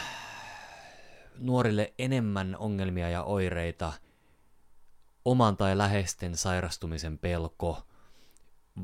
nuorille 1.38 1.94
enemmän 1.98 2.56
ongelmia 2.56 3.10
ja 3.10 3.22
oireita 3.22 3.92
oman 5.24 5.56
tai 5.56 5.78
läheisten 5.78 6.36
sairastumisen 6.36 7.18
pelko 7.18 7.82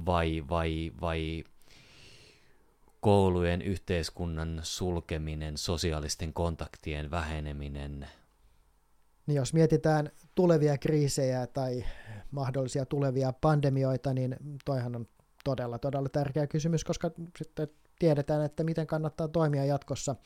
vai, 0.06 0.44
vai, 0.49 0.92
vai 1.00 1.44
koulujen 3.00 3.62
yhteiskunnan 3.62 4.61
sulkeminen, 4.62 5.58
sosiaalisten 5.58 6.32
kontaktien 6.32 7.11
väheneminen? 7.11 8.08
Niin 9.26 9.37
jos 9.37 9.54
mietitään 9.54 10.11
tulevia 10.34 10.78
kriisejä 10.78 11.46
tai 11.46 11.84
mahdollisia 12.30 12.87
tulevia 12.87 13.32
pandemioita, 13.40 14.14
niin 14.14 14.37
toihan 14.64 14.96
on 14.96 15.06
todella, 15.44 15.78
todella 15.78 16.08
tärkeä 16.08 16.46
kysymys, 16.46 16.84
koska 16.84 17.11
sitten 17.38 17.68
tiedetään, 17.99 18.44
että 18.44 18.64
miten 18.64 18.87
kannattaa 18.87 19.28
toimia 19.28 19.64
jatkossa. 19.64 20.16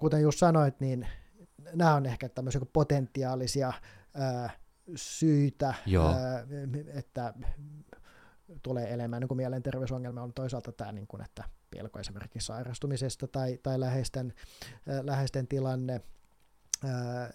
Kuten 0.00 0.22
just 0.22 0.38
sanoit, 0.38 0.80
niin 0.80 1.08
nämä 1.74 1.94
on 1.94 2.06
ehkä 2.06 2.28
tämmöisiä 2.28 2.60
potentiaalisia 2.72 3.72
ää, 4.14 4.50
syitä, 4.96 5.66
ää, 5.66 6.46
että 6.94 7.34
tulee 8.62 8.94
elämään 8.94 9.22
niin 9.22 9.36
mielenterveysongelmia 9.36 10.22
on 10.22 10.32
toisaalta 10.32 10.72
tämä, 10.72 10.92
niin 10.92 11.06
kuin, 11.06 11.22
että 11.22 11.44
pelko 11.70 11.98
esimerkiksi 11.98 12.46
sairastumisesta 12.46 13.28
tai, 13.28 13.58
tai 13.62 13.80
läheisten, 13.80 14.32
ää, 14.88 15.06
läheisten 15.06 15.48
tilanne 15.48 16.00
ää, 16.84 17.30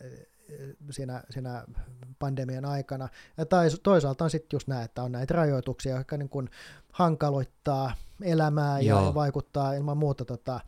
siinä, 0.89 1.23
siinä 1.29 1.65
pandemian 2.19 2.65
aikana. 2.65 3.09
Ja 3.37 3.45
tai, 3.45 3.69
toisaalta 3.83 4.23
on 4.23 4.29
sitten 4.29 4.55
just 4.55 4.67
nämä, 4.67 4.83
että 4.83 5.03
on 5.03 5.11
näitä 5.11 5.33
rajoituksia, 5.33 5.95
jotka 5.95 6.17
niin 6.17 6.29
kuin 6.29 6.49
hankaloittaa 6.91 7.95
elämää 8.21 8.79
ja, 8.79 8.89
Joo. 8.89 9.05
ja 9.05 9.13
vaikuttaa 9.13 9.73
ilman 9.73 9.97
muuta 9.97 10.25
tota, 10.25 10.59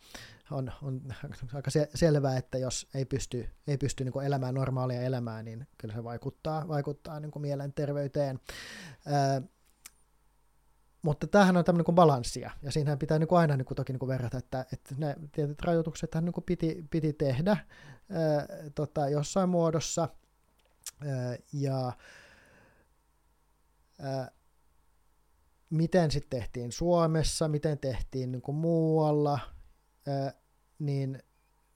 on, 0.50 0.72
on 0.82 1.00
aika 1.54 1.70
se, 1.70 1.90
selvää, 1.94 2.36
että 2.36 2.58
jos 2.58 2.88
ei 2.94 3.04
pysty, 3.04 3.48
ei 3.66 3.78
pysty 3.78 4.04
niin 4.04 4.24
elämään 4.24 4.54
normaalia 4.54 5.02
elämää, 5.02 5.42
niin 5.42 5.66
kyllä 5.78 5.94
se 5.94 6.04
vaikuttaa, 6.04 6.68
vaikuttaa 6.68 7.20
niin 7.20 7.32
mielenterveyteen. 7.36 8.40
Ää, 9.06 9.42
mutta 11.02 11.26
tämähän 11.26 11.56
on 11.56 11.64
tämmöinen 11.64 11.84
kuin 11.84 11.94
balanssia, 11.94 12.50
ja 12.62 12.72
siinähän 12.72 12.98
pitää 12.98 13.18
niin 13.18 13.28
kuin 13.28 13.38
aina 13.38 13.56
niin 13.56 13.64
kuin 13.64 13.76
toki 13.76 13.92
niin 13.92 13.98
kuin 13.98 14.08
verrata, 14.08 14.38
että, 14.38 14.66
että 14.72 14.94
ne 14.98 15.16
tietyt 15.32 15.62
rajoitukset 15.62 16.14
niin 16.20 16.32
kuin 16.32 16.44
piti, 16.44 16.84
piti 16.90 17.12
tehdä 17.12 17.50
ää, 17.50 18.46
tota, 18.74 19.08
jossain 19.08 19.48
muodossa, 19.48 20.08
ää, 21.06 21.36
ja 21.52 21.92
ää, 23.98 24.30
miten 25.70 26.10
sitten 26.10 26.40
tehtiin 26.40 26.72
Suomessa, 26.72 27.48
miten 27.48 27.78
tehtiin 27.78 28.32
niin 28.32 28.42
kuin 28.42 28.56
muualla, 28.56 29.38
niin, 30.78 31.22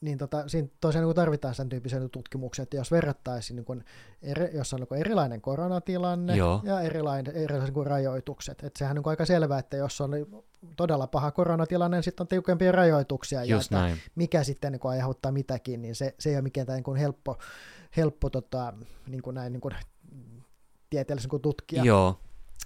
niin 0.01 0.19
tota, 0.19 0.49
siinä 0.49 0.69
tosiaan 0.81 1.07
niin 1.07 1.17
tarvitaan 1.17 1.55
sen 1.55 1.69
tyyppisiä 1.69 2.09
tutkimuksia, 2.09 2.63
että 2.63 2.77
jos 2.77 2.91
verrattaisiin, 2.91 3.57
niin 3.57 3.65
kuin 3.65 3.85
eri, 4.23 4.51
jos 4.57 4.75
on 4.75 4.81
niin 4.81 5.01
erilainen 5.01 5.41
koronatilanne 5.41 6.37
Joo. 6.37 6.61
ja 6.65 6.81
erilainen, 6.81 7.37
erilaiset 7.37 7.75
niin 7.75 7.87
rajoitukset, 7.87 8.65
että 8.65 8.79
sehän 8.79 8.99
on 8.99 9.03
niin 9.03 9.11
aika 9.11 9.27
selvää, 9.27 9.59
että 9.59 9.77
jos 9.77 10.01
on 10.01 10.11
todella 10.77 11.07
paha 11.07 11.31
koronatilanne, 11.31 11.97
niin 11.97 12.05
sitten 12.05 12.25
on 12.25 12.29
tiukempia 12.29 12.73
rajoituksia, 12.73 13.45
ja 13.45 13.55
Just 13.55 13.65
että 13.65 13.77
näin. 13.77 13.99
mikä 14.15 14.45
sitten 14.45 14.73
niin 14.73 14.81
aiheuttaa 14.85 15.33
mitäkin, 15.33 15.83
niin 15.83 15.95
se, 15.95 16.15
se 16.19 16.31
ei 16.31 16.37
ole 16.37 16.43
mikään 16.43 16.67
niin 16.69 16.83
kuin 16.83 16.97
helppo, 16.97 17.39
helppo 17.97 18.31
tota, 18.31 18.73
niin 19.07 19.23
näin 19.33 19.53
niin 19.53 19.73
tieteellisen 20.91 21.31
kuin 21.31 21.43
tutkia. 21.43 21.85
Joo, 21.85 22.19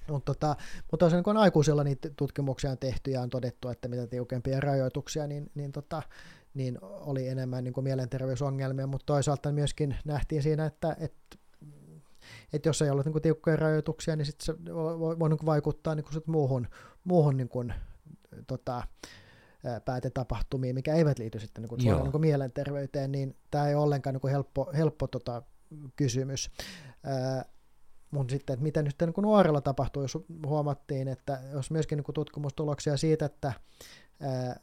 Mutta, 0.08 0.34
tota, 0.34 0.56
mutta 0.90 1.06
tosiaan 1.06 1.24
kun 1.24 1.36
aikuisilla 1.36 1.84
niitä 1.84 2.10
tutkimuksia 2.16 2.70
on 2.70 2.78
tehty 2.78 3.10
ja 3.10 3.20
on 3.20 3.30
todettu, 3.30 3.68
että 3.68 3.88
mitä 3.88 4.06
tiukempia 4.06 4.60
rajoituksia, 4.60 5.26
niin, 5.26 5.50
niin, 5.54 5.72
tota, 5.72 6.02
niin 6.54 6.78
oli 6.82 7.28
enemmän 7.28 7.64
niin 7.64 7.74
kuin 7.74 7.84
mielenterveysongelmia, 7.84 8.86
mutta 8.86 9.06
toisaalta 9.06 9.52
myöskin 9.52 9.96
nähtiin 10.04 10.42
siinä, 10.42 10.66
että, 10.66 10.96
että 11.00 11.36
että 12.52 12.68
jos 12.68 12.82
ei 12.82 12.90
ollut 12.90 13.06
niin 13.06 13.22
tiukkoja 13.22 13.56
rajoituksia, 13.56 14.16
niin 14.16 14.26
sit 14.26 14.40
se 14.40 14.54
voi, 14.74 14.98
voi, 14.98 15.18
voi 15.18 15.28
niin 15.28 15.46
vaikuttaa 15.46 15.94
niin 15.94 16.06
sit 16.12 16.26
muuhun, 16.26 16.68
muuhun 17.04 17.36
niin 17.36 17.48
kuin, 17.48 17.74
tota, 18.46 18.82
ää, 19.64 19.80
päätetapahtumiin, 19.80 20.74
mikä 20.74 20.94
eivät 20.94 21.18
liity 21.18 21.40
sitten 21.40 21.62
niin 21.62 21.68
kuin, 21.68 21.80
suoraan 21.80 22.04
niin 22.04 22.12
kuin 22.12 22.20
mielenterveyteen, 22.20 23.12
niin 23.12 23.36
tämä 23.50 23.68
ei 23.68 23.74
ole 23.74 23.82
ollenkaan 23.82 24.14
niin 24.14 24.20
kuin 24.20 24.30
helppo, 24.30 24.70
helppo 24.76 25.06
tota, 25.06 25.42
kysymys. 25.96 26.50
Ää, 27.04 27.44
mutta 28.16 28.32
sitten, 28.32 28.54
että 28.54 28.62
mitä 28.62 28.82
nyt 28.82 28.94
niin 29.00 29.22
nuorella 29.22 29.60
tapahtuu, 29.60 30.02
jos 30.02 30.18
huomattiin, 30.46 31.08
että 31.08 31.40
jos 31.52 31.70
myöskin 31.70 31.96
niin 31.96 32.14
tutkimustuloksia 32.14 32.96
siitä, 32.96 33.24
että 33.26 33.52
ää, 34.20 34.60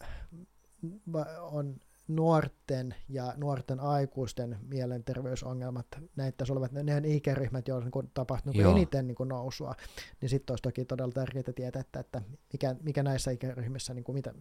on 1.41 1.75
nuorten 2.07 2.95
ja 3.09 3.33
nuorten 3.37 3.79
aikuisten 3.79 4.57
mielenterveysongelmat, 4.67 5.85
näyttäisi 6.15 6.53
olevat 6.53 6.71
ne, 6.71 7.01
ikäryhmät, 7.05 7.67
joilla 7.67 7.89
niin 7.93 8.11
tapahtuu 8.13 8.53
niin 8.53 8.67
eniten 8.67 9.07
niin 9.07 9.15
nousua, 9.25 9.75
niin 10.21 10.29
sitten 10.29 10.51
olisi 10.51 10.61
toki 10.61 10.85
todella 10.85 11.11
tärkeää 11.11 11.53
tietää, 11.55 11.79
että, 11.79 11.99
että 11.99 12.21
mikä, 12.53 12.75
mikä 12.83 13.03
näissä 13.03 13.31
ikäryhmissä, 13.31 13.93
niin 13.93 14.03
kuin 14.03 14.15
mitä, 14.15 14.33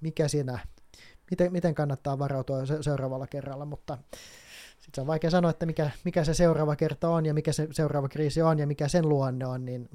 mikä 0.00 0.28
siinä, 0.28 0.58
miten, 1.30 1.52
miten 1.52 1.74
kannattaa 1.74 2.18
varautua 2.18 2.66
se, 2.66 2.82
seuraavalla 2.82 3.26
kerralla, 3.26 3.64
mutta 3.64 3.98
se 4.94 5.00
on 5.00 5.06
vaikea 5.06 5.30
sanoa, 5.30 5.50
että 5.50 5.66
mikä, 5.66 5.90
mikä 6.04 6.24
se 6.24 6.34
seuraava 6.34 6.76
kerta 6.76 7.08
on 7.08 7.26
ja 7.26 7.34
mikä 7.34 7.52
se 7.52 7.68
seuraava 7.70 8.08
kriisi 8.08 8.42
on 8.42 8.58
ja 8.58 8.66
mikä 8.66 8.88
sen 8.88 9.08
luonne 9.08 9.46
on, 9.46 9.64
niin 9.64 9.88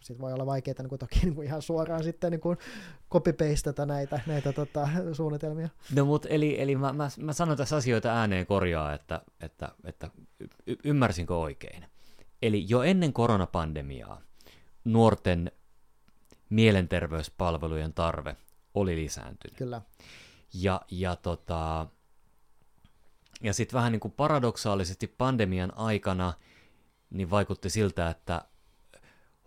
sitten 0.00 0.20
voi 0.20 0.32
olla 0.32 0.46
vaikeaa 0.46 0.74
niin 0.78 0.88
kuin 0.88 0.98
toki 0.98 1.20
niin 1.22 1.34
kuin 1.34 1.46
ihan 1.46 1.62
suoraan 1.62 2.04
sitten 2.04 2.30
niin 2.30 2.40
kuin 2.40 2.58
copy-pastata 3.12 3.86
näitä, 3.86 4.20
näitä 4.26 4.52
tota, 4.52 4.88
suunnitelmia. 5.12 5.68
No 5.94 6.04
mutta 6.04 6.28
eli, 6.28 6.62
eli 6.62 6.76
mä, 6.76 6.92
mä, 6.92 7.08
mä 7.20 7.32
sanon 7.32 7.56
tässä 7.56 7.76
asioita 7.76 8.12
ääneen 8.12 8.46
korjaa, 8.46 8.94
että, 8.94 9.20
että, 9.40 9.68
että 9.84 10.10
y- 10.66 10.76
ymmärsinkö 10.84 11.36
oikein. 11.36 11.84
Eli 12.42 12.64
jo 12.68 12.82
ennen 12.82 13.12
koronapandemiaa 13.12 14.20
nuorten 14.84 15.52
mielenterveyspalvelujen 16.50 17.92
tarve 17.92 18.36
oli 18.74 18.96
lisääntynyt. 18.96 19.58
Kyllä. 19.58 19.82
Ja, 20.54 20.80
ja, 20.90 21.16
tota, 21.16 21.86
ja 23.44 23.54
sitten 23.54 23.76
vähän 23.76 23.92
niin 23.92 24.00
kuin 24.00 24.12
paradoksaalisesti 24.12 25.06
pandemian 25.06 25.72
aikana 25.76 26.32
niin 27.10 27.30
vaikutti 27.30 27.70
siltä, 27.70 28.10
että 28.10 28.44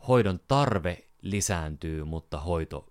hoidon 0.08 0.40
tarve 0.48 1.08
lisääntyy, 1.22 2.04
mutta 2.04 2.40
hoito 2.40 2.90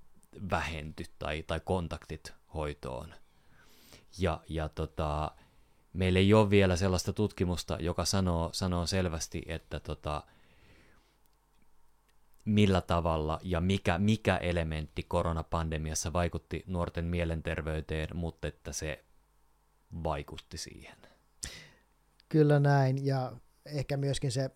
vähentyi 0.50 1.06
tai, 1.18 1.42
tai 1.42 1.60
kontaktit 1.60 2.34
hoitoon. 2.54 3.14
Ja, 4.18 4.40
ja 4.48 4.68
tota, 4.68 5.30
meillä 5.92 6.18
ei 6.18 6.34
ole 6.34 6.50
vielä 6.50 6.76
sellaista 6.76 7.12
tutkimusta, 7.12 7.76
joka 7.80 8.04
sanoo, 8.04 8.50
sanoo 8.52 8.86
selvästi, 8.86 9.42
että 9.46 9.80
tota, 9.80 10.22
millä 12.44 12.80
tavalla 12.80 13.40
ja 13.42 13.60
mikä, 13.60 13.98
mikä 13.98 14.36
elementti 14.36 15.02
koronapandemiassa 15.02 16.12
vaikutti 16.12 16.64
nuorten 16.66 17.04
mielenterveyteen, 17.04 18.08
mutta 18.16 18.48
että 18.48 18.72
se 18.72 19.05
vaikutti 20.04 20.58
siihen. 20.58 20.96
Kyllä 22.28 22.60
näin, 22.60 23.06
ja 23.06 23.32
ehkä 23.66 23.96
myöskin 23.96 24.32
se, 24.32 24.50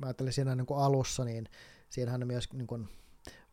mä 0.00 0.06
ajattelin 0.06 0.32
siinä 0.32 0.54
niin 0.54 0.66
kuin 0.66 0.80
alussa, 0.80 1.24
niin 1.24 1.48
siinähän 1.90 2.22
on 2.22 2.26
myös 2.26 2.52
niin 2.52 2.66
kuin, 2.66 2.88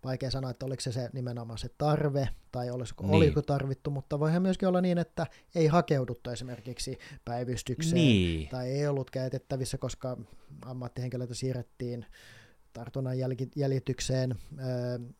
vaikea 0.03 0.31
sanoa, 0.31 0.51
että 0.51 0.65
oliko 0.65 0.81
se, 0.81 0.91
se 0.91 1.09
nimenomaan 1.13 1.57
se 1.57 1.69
tarve, 1.77 2.29
tai 2.51 2.71
olisiko, 2.71 3.03
niin. 3.03 3.15
oliko 3.15 3.41
tarvittu, 3.41 3.91
mutta 3.91 4.19
voihan 4.19 4.41
myöskin 4.41 4.67
olla 4.67 4.81
niin, 4.81 4.97
että 4.97 5.27
ei 5.55 5.67
hakeuduttu 5.67 6.29
esimerkiksi 6.29 6.97
päivystykseen, 7.25 7.95
niin. 7.95 8.49
tai 8.49 8.69
ei 8.69 8.87
ollut 8.87 9.11
käytettävissä, 9.11 9.77
koska 9.77 10.17
ammattihenkilöitä 10.65 11.33
siirrettiin 11.33 12.05
tartunnan 12.73 13.15
jäljitykseen, 13.55 14.35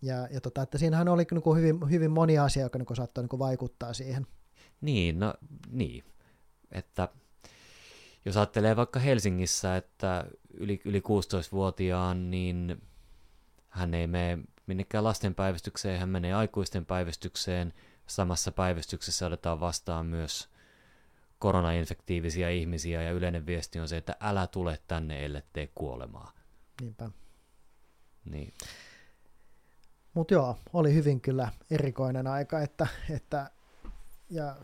ja, 0.02 0.28
ja 0.32 0.42
tota, 0.42 0.62
että 0.62 0.78
siinähän 0.78 1.08
oli 1.08 1.26
niin 1.32 1.42
kuin 1.42 1.58
hyvin, 1.58 1.90
hyvin 1.90 2.12
moni 2.12 2.38
asia, 2.38 2.64
joka 2.64 2.80
niin 2.80 2.96
saattoi 2.96 3.24
niin 3.24 3.30
kuin 3.30 3.40
vaikuttaa 3.40 3.94
siihen. 3.94 4.28
Niin, 4.82 5.20
no 5.20 5.34
niin, 5.70 6.04
että 6.72 7.08
jos 8.26 8.38
ajattelee 8.38 8.76
vaikka 8.76 9.00
Helsingissä, 9.00 9.78
että 9.78 10.26
yli, 10.54 10.82
yli 10.86 11.00
16-vuotiaan, 11.00 12.32
niin 12.32 12.82
hän 13.70 13.94
ei 13.94 14.08
mene 14.08 14.40
minnekään 14.68 15.04
lasten 15.04 15.36
päivystykseen, 15.36 16.00
hän 16.00 16.10
menee 16.10 16.34
aikuisten 16.34 16.86
päivystykseen. 16.86 17.74
Samassa 18.08 18.52
päivystyksessä 18.52 19.28
otetaan 19.28 19.60
vastaan 19.60 20.06
myös 20.06 20.50
koronainfektiivisia 21.40 22.50
ihmisiä 22.50 23.02
ja 23.02 23.12
yleinen 23.12 23.46
viesti 23.46 23.80
on 23.80 23.88
se, 23.88 23.98
että 23.98 24.16
älä 24.20 24.48
tule 24.48 24.80
tänne, 24.88 25.26
ellei 25.26 25.42
tee 25.54 25.70
kuolemaa. 25.76 26.32
Niinpä. 26.82 27.10
Niin. 28.26 28.54
Mutta 30.14 30.34
joo, 30.34 30.58
oli 30.74 30.94
hyvin 30.94 31.22
kyllä 31.22 31.52
erikoinen 31.72 32.28
aika, 32.28 32.62
että, 32.62 32.88
että 33.10 33.52
ja 34.30 34.56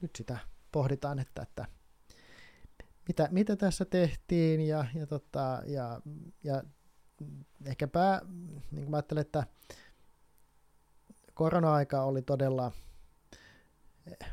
nyt 0.00 0.10
sitä 0.16 0.38
pohditaan, 0.72 1.18
että, 1.18 1.42
että 1.42 1.64
mitä, 3.08 3.28
mitä 3.30 3.56
tässä 3.56 3.84
tehtiin 3.84 4.60
ja, 4.60 4.84
ja, 4.94 5.06
tota, 5.06 5.62
ja, 5.66 6.00
ja 6.44 6.62
ehkäpä 7.64 8.22
niin 8.70 8.90
mä 8.90 8.96
ajattelen, 8.96 9.22
että 9.22 9.46
korona-aika 11.34 12.02
oli 12.02 12.22
todella 12.22 12.72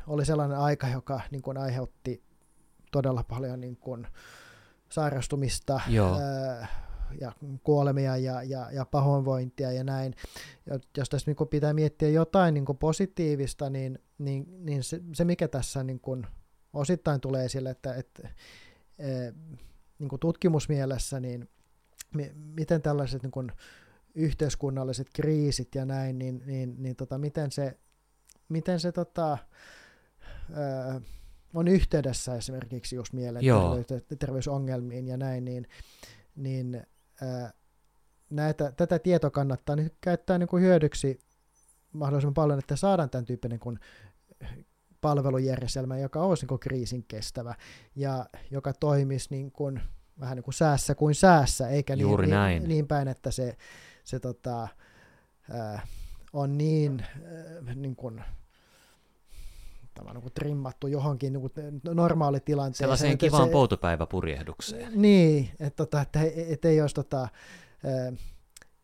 oli 0.06 0.24
sellainen 0.24 0.58
aika, 0.58 0.88
joka 0.88 1.20
niin 1.30 1.42
kuin 1.42 1.58
aiheutti 1.58 2.22
todella 2.92 3.24
paljon 3.24 3.60
niin 3.60 3.76
kuin 3.76 4.06
sairastumista, 4.88 5.80
Joo. 5.88 6.20
Ää, 6.20 6.68
ja 7.20 7.32
kuolemia 7.62 8.16
ja, 8.16 8.42
ja, 8.42 8.70
ja 8.72 8.84
pahoinvointia 8.84 9.72
ja 9.72 9.84
näin. 9.84 10.14
Ja 10.66 10.78
jos 10.96 11.08
tässä 11.08 11.30
niin 11.30 11.48
pitää 11.48 11.72
miettiä 11.72 12.08
jotain 12.08 12.54
niin 12.54 12.64
positiivista, 12.80 13.70
niin, 13.70 13.98
niin, 14.18 14.66
niin 14.66 14.82
se, 14.82 15.00
se, 15.14 15.24
mikä 15.24 15.48
tässä 15.48 15.84
niin 15.84 16.00
kuin 16.00 16.26
osittain 16.72 17.20
tulee 17.20 17.44
esille, 17.44 17.70
että, 17.70 17.94
että 17.94 18.28
e, 18.98 19.08
niin 19.98 20.08
kuin 20.08 20.20
tutkimusmielessä, 20.20 21.20
niin 21.20 21.48
mi, 22.14 22.32
miten 22.34 22.82
tällaiset 22.82 23.22
niin 23.22 23.30
kuin 23.30 23.52
yhteiskunnalliset 24.14 25.06
kriisit 25.14 25.74
ja 25.74 25.84
näin, 25.84 26.18
niin, 26.18 26.42
niin, 26.46 26.74
niin 26.78 26.96
tota, 26.96 27.18
miten 27.18 27.52
se, 27.52 27.78
miten 28.48 28.80
se 28.80 28.92
tota, 28.92 29.38
ää, 30.54 31.00
on 31.54 31.68
yhteydessä 31.68 32.34
esimerkiksi 32.34 32.96
just 32.96 33.12
mielenterveysongelmiin 33.12 35.08
ja 35.08 35.16
näin, 35.16 35.44
niin, 35.44 35.68
niin 36.36 36.86
näitä, 38.30 38.72
tätä 38.72 38.98
tietoa 38.98 39.30
kannattaa 39.30 39.76
nyt 39.76 39.94
käyttää 40.00 40.38
niin 40.38 40.48
kuin 40.48 40.62
hyödyksi 40.62 41.18
mahdollisimman 41.92 42.34
paljon, 42.34 42.58
että 42.58 42.76
saadaan 42.76 43.10
tämän 43.10 43.24
tyyppinen 43.24 43.58
kuin 43.58 43.78
palvelujärjestelmä, 45.00 45.98
joka 45.98 46.22
olisi 46.22 46.42
niin 46.42 46.48
kuin 46.48 46.58
kriisin 46.58 47.04
kestävä 47.08 47.54
ja 47.96 48.26
joka 48.50 48.72
toimisi 48.72 49.26
niin 49.30 49.52
kuin, 49.52 49.80
vähän 50.20 50.36
niin 50.36 50.44
kuin 50.44 50.54
säässä 50.54 50.94
kuin 50.94 51.14
säässä, 51.14 51.68
eikä 51.68 51.96
niin, 51.96 52.02
Juuri 52.02 52.26
niin, 52.26 52.34
näin. 52.34 52.68
niin 52.68 52.88
päin, 52.88 53.08
että 53.08 53.30
se, 53.30 53.56
se 54.04 54.20
tota, 54.20 54.68
ää, 55.50 55.86
on 56.32 56.58
niin, 56.58 57.04
ää, 57.66 57.74
niin 57.74 57.96
kuin, 57.96 58.22
tämä 59.94 60.12
niin 60.12 60.22
kuin 60.22 60.32
trimmattu 60.32 60.86
johonkin 60.86 61.32
niin 61.32 61.80
normaalitilanteeseen. 61.94 62.84
Sellaiseen 62.84 63.18
kivaan 63.18 63.48
se, 63.48 63.52
poutupäiväpurjehdukseen. 63.52 64.92
Niin, 65.02 65.50
että, 65.60 65.76
tota, 65.76 66.00
että, 66.00 66.20
että 66.48 66.68
ei 66.68 66.80
olisi 66.80 66.94
tota, 66.94 67.28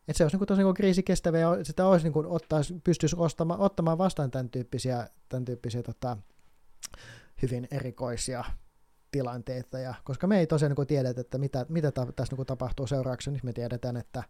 että 0.08 0.18
se 0.18 0.24
olisi 0.24 0.36
niin 0.36 0.46
tosi 0.46 0.62
niin 0.62 0.74
kriisikestävä 0.74 1.38
ja 1.38 1.64
sitä 1.64 1.86
olisi 1.86 2.04
niin 2.04 2.12
kuin 2.12 2.26
ottaisi, 2.26 2.74
pystyisi 2.84 3.16
ostamaan, 3.18 3.60
ottamaan 3.60 3.98
vastaan 3.98 4.30
tämän 4.30 4.50
tyyppisiä, 4.50 5.08
tämän 5.28 5.44
tyyppisiä 5.44 5.82
tota, 5.82 6.16
hyvin 7.42 7.68
erikoisia 7.70 8.44
tilanteita, 9.10 9.78
ja, 9.78 9.94
koska 10.04 10.26
me 10.26 10.38
ei 10.38 10.46
tosiaan 10.46 10.74
niin 10.78 10.86
tiedetä, 10.86 11.20
että 11.20 11.38
mitä, 11.38 11.66
mitä 11.68 11.90
ta, 11.92 12.06
tässä 12.16 12.36
niin 12.36 12.46
tapahtuu 12.46 12.86
seuraavaksi, 12.86 13.30
niin 13.30 13.40
me 13.44 13.52
tiedetään, 13.52 13.96
että 13.96 14.22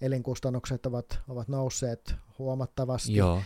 elinkustannukset 0.00 0.86
ovat, 0.86 1.20
ovat 1.28 1.48
nousseet 1.48 2.14
huomattavasti. 2.38 3.14
Joo 3.14 3.42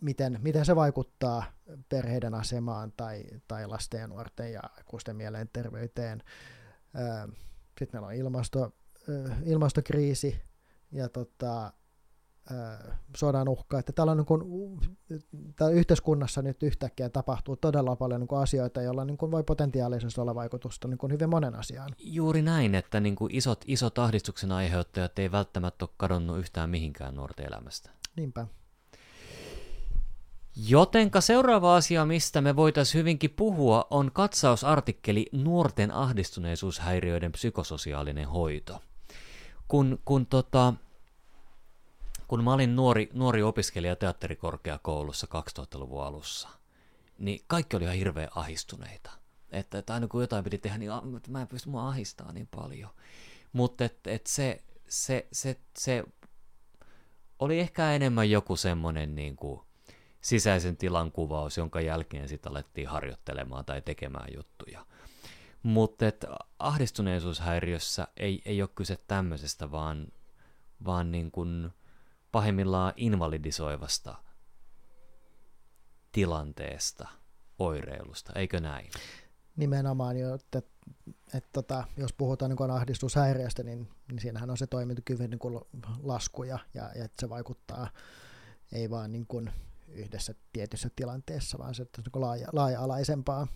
miten, 0.00 0.38
miten 0.42 0.64
se 0.64 0.76
vaikuttaa 0.76 1.44
perheiden 1.88 2.34
asemaan 2.34 2.92
tai, 2.96 3.24
tai 3.48 3.66
lasten 3.66 4.00
ja 4.00 4.06
nuorten 4.06 4.52
ja 4.52 4.60
aikuisten 4.76 5.16
mielenterveyteen. 5.16 6.22
Sitten 7.78 7.88
meillä 7.92 8.06
on 8.06 8.14
ilmasto, 8.14 8.72
ilmastokriisi 9.44 10.42
ja 10.92 11.08
tota, 11.08 11.72
sodan 13.16 13.48
uhka, 13.48 13.78
että 13.78 13.92
täällä, 13.92 14.10
on 14.10 14.16
niin 14.16 14.26
kuin, 14.26 14.78
täällä 15.56 15.76
yhteiskunnassa 15.76 16.42
nyt 16.42 16.62
yhtäkkiä 16.62 17.08
tapahtuu 17.08 17.56
todella 17.56 17.96
paljon 17.96 18.20
niin 18.20 18.28
kuin 18.28 18.42
asioita, 18.42 18.82
joilla 18.82 19.04
niin 19.04 19.18
kuin 19.18 19.30
voi 19.30 19.42
potentiaalisesti 19.42 20.20
olla 20.20 20.34
vaikutusta 20.34 20.88
niin 20.88 20.98
kuin 20.98 21.12
hyvin 21.12 21.30
monen 21.30 21.54
asiaan. 21.54 21.90
Juuri 21.98 22.42
näin, 22.42 22.74
että 22.74 23.00
niin 23.00 23.16
kuin 23.16 23.34
isot, 23.34 23.64
isot 23.66 23.98
ahdistuksen 23.98 24.52
aiheuttajat 24.52 25.18
ei 25.18 25.32
välttämättä 25.32 25.84
ole 25.84 25.94
kadonnut 25.96 26.38
yhtään 26.38 26.70
mihinkään 26.70 27.14
nuorten 27.14 27.46
elämästä. 27.46 27.90
Niinpä. 28.16 28.46
Jotenka 30.68 31.20
seuraava 31.20 31.76
asia, 31.76 32.06
mistä 32.06 32.40
me 32.40 32.56
voitaisiin 32.56 32.98
hyvinkin 32.98 33.30
puhua, 33.30 33.86
on 33.90 34.10
katsausartikkeli 34.12 35.26
Nuorten 35.32 35.90
ahdistuneisuushäiriöiden 35.90 37.32
psykososiaalinen 37.32 38.28
hoito. 38.28 38.82
Kun, 39.68 39.98
kun, 40.04 40.26
tota, 40.26 40.74
kun 42.28 42.44
mä 42.44 42.52
olin 42.52 42.76
nuori, 42.76 43.10
nuori 43.12 43.42
opiskelija 43.42 43.96
teatterikorkeakoulussa 43.96 45.26
2000-luvun 45.26 46.04
alussa, 46.04 46.48
niin 47.18 47.44
kaikki 47.46 47.76
oli 47.76 47.84
ihan 47.84 47.96
hirveän 47.96 48.30
ahistuneita. 48.34 49.10
Että, 49.50 49.78
että 49.78 49.94
aina 49.94 50.08
kun 50.08 50.20
jotain 50.20 50.44
piti 50.44 50.58
tehdä, 50.58 50.78
niin 50.78 50.90
mä 51.28 51.40
en 51.40 51.48
pysty 51.48 51.68
mua 51.70 51.88
ahistaa 51.88 52.32
niin 52.32 52.48
paljon. 52.56 52.90
Mutta 53.52 53.84
et, 53.84 54.06
et 54.06 54.26
se, 54.26 54.62
se, 54.88 55.26
se, 55.32 55.60
se 55.78 56.04
oli 57.38 57.60
ehkä 57.60 57.92
enemmän 57.92 58.30
joku 58.30 58.56
semmoinen 58.56 59.14
niin 59.14 59.36
kuin, 59.36 59.60
sisäisen 60.20 60.76
tilan 60.76 61.12
kuvaus, 61.12 61.56
jonka 61.56 61.80
jälkeen 61.80 62.28
sitten 62.28 62.50
alettiin 62.50 62.88
harjoittelemaan 62.88 63.64
tai 63.64 63.82
tekemään 63.82 64.28
juttuja. 64.36 64.86
Mutta 65.62 66.04
ahdistuneisuushäiriössä 66.58 68.08
ei, 68.16 68.42
ei 68.44 68.62
ole 68.62 68.70
kyse 68.74 68.98
tämmöisestä, 69.06 69.70
vaan, 69.70 70.06
vaan 70.84 71.12
niin 71.12 71.30
kuin 71.30 71.70
pahimmillaan 72.32 72.92
invalidisoivasta 72.96 74.14
tilanteesta, 76.12 77.08
oireilusta, 77.58 78.32
eikö 78.34 78.60
näin? 78.60 78.90
nimenomaan, 79.60 80.18
jo, 80.18 80.34
että, 80.34 80.62
että 81.34 81.50
tota, 81.52 81.84
jos 81.96 82.12
puhutaan 82.12 82.50
niin 82.50 82.70
ahdistushäiriöstä, 82.70 83.62
niin, 83.62 83.88
niin 84.08 84.20
siinähän 84.20 84.50
on 84.50 84.56
se 84.56 84.66
toimintakyvyn 84.66 85.30
niin 85.30 85.60
lasku 86.02 86.42
ja, 86.42 86.58
ja, 86.74 86.90
ja 86.94 87.04
että 87.04 87.20
se 87.20 87.28
vaikuttaa 87.28 87.90
ei 88.72 88.90
vaan 88.90 89.12
niin 89.12 89.26
kuin 89.26 89.50
yhdessä 89.92 90.34
tietyssä 90.52 90.90
tilanteessa, 90.96 91.58
vaan 91.58 91.74
se 91.74 91.82
on 91.82 91.88
niin 91.98 92.22
laaja, 92.22 92.48
laaja-alaisempaa. 92.52 93.46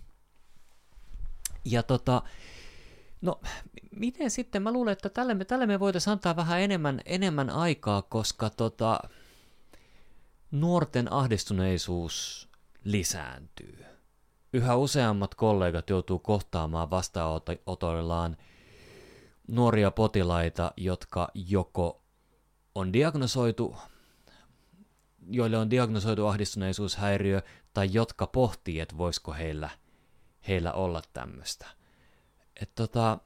Ja 1.64 1.82
tota, 1.82 2.22
no 3.20 3.40
miten 3.96 4.30
sitten, 4.30 4.62
mä 4.62 4.72
luulen, 4.72 4.92
että 4.92 5.08
tälle 5.08 5.34
me, 5.34 5.44
tälle 5.44 5.66
me 5.66 5.80
voitaisiin 5.80 6.12
antaa 6.12 6.36
vähän 6.36 6.60
enemmän, 6.60 7.00
enemmän 7.04 7.50
aikaa, 7.50 8.02
koska 8.02 8.50
tota, 8.50 9.00
nuorten 10.50 11.12
ahdistuneisuus 11.12 12.48
lisääntyy. 12.84 13.84
Yhä 14.52 14.76
useammat 14.76 15.34
kollegat 15.34 15.90
joutuu 15.90 16.18
kohtaamaan 16.18 16.90
vastaanotoillaan 16.90 18.36
nuoria 19.48 19.90
potilaita, 19.90 20.72
jotka 20.76 21.28
joko 21.34 22.02
on 22.74 22.92
diagnosoitu, 22.92 23.76
joille 25.30 25.58
on 25.58 25.70
diagnosoitu 25.70 26.26
ahdistuneisuushäiriö, 26.26 27.42
tai 27.72 27.88
jotka 27.92 28.26
pohtii, 28.26 28.80
että 28.80 28.98
voisiko 28.98 29.32
heillä, 29.32 29.70
heillä 30.48 30.72
olla 30.72 31.02
tämmöistä. 31.12 31.66
Et 32.60 32.74
tota, 32.74 33.18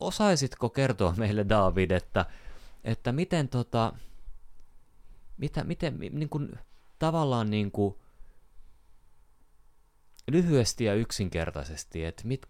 osaisitko 0.00 0.68
kertoa 0.68 1.14
meille, 1.16 1.48
David, 1.48 1.90
että, 1.90 2.26
että 2.84 3.12
miten, 3.12 3.48
tota, 3.48 3.92
mitä, 5.36 5.64
miten 5.64 5.98
niin 5.98 6.28
kuin, 6.28 6.58
tavallaan 6.98 7.50
niin 7.50 7.70
kuin, 7.70 7.94
lyhyesti 10.30 10.84
ja 10.84 10.94
yksinkertaisesti, 10.94 12.04
että 12.04 12.26
mit, 12.26 12.46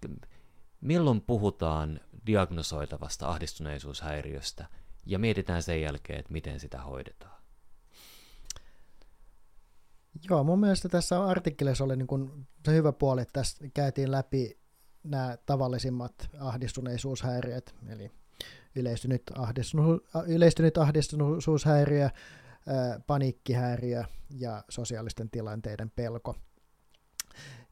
milloin 0.80 1.20
puhutaan 1.20 2.00
diagnosoitavasta 2.26 3.28
ahdistuneisuushäiriöstä 3.28 4.66
ja 5.07 5.19
mietitään 5.19 5.62
sen 5.62 5.83
jälkeen, 5.83 6.19
että 6.19 6.33
miten 6.33 6.61
sitä 6.61 6.83
hoidetaan. 6.83 7.37
Joo, 10.31 10.45
mun 10.45 10.61
mielestä 10.61 10.88
tässä 10.88 11.25
artikkelissa 11.25 11.85
oli 11.85 11.97
niin 11.97 12.07
kuin 12.07 12.47
se 12.64 12.73
hyvä 12.73 12.92
puoli, 12.92 13.23
että 13.23 13.33
tässä 13.33 13.64
käytiin 13.75 14.11
läpi 14.11 14.59
nämä 15.05 15.38
tavallisimmat 15.47 16.14
ahdistuneisuushäiriöt, 16.40 17.75
eli 17.88 18.11
yleistynyt, 18.75 19.23
ahdistunut, 19.35 20.09
yleistynyt 20.27 20.79
ahdistuneisuushäiriö, 20.79 22.11
paniikkihäiriö 23.07 24.05
ja 24.31 24.64
sosiaalisten 24.69 25.31
tilanteiden 25.31 25.90
pelko. 25.90 26.37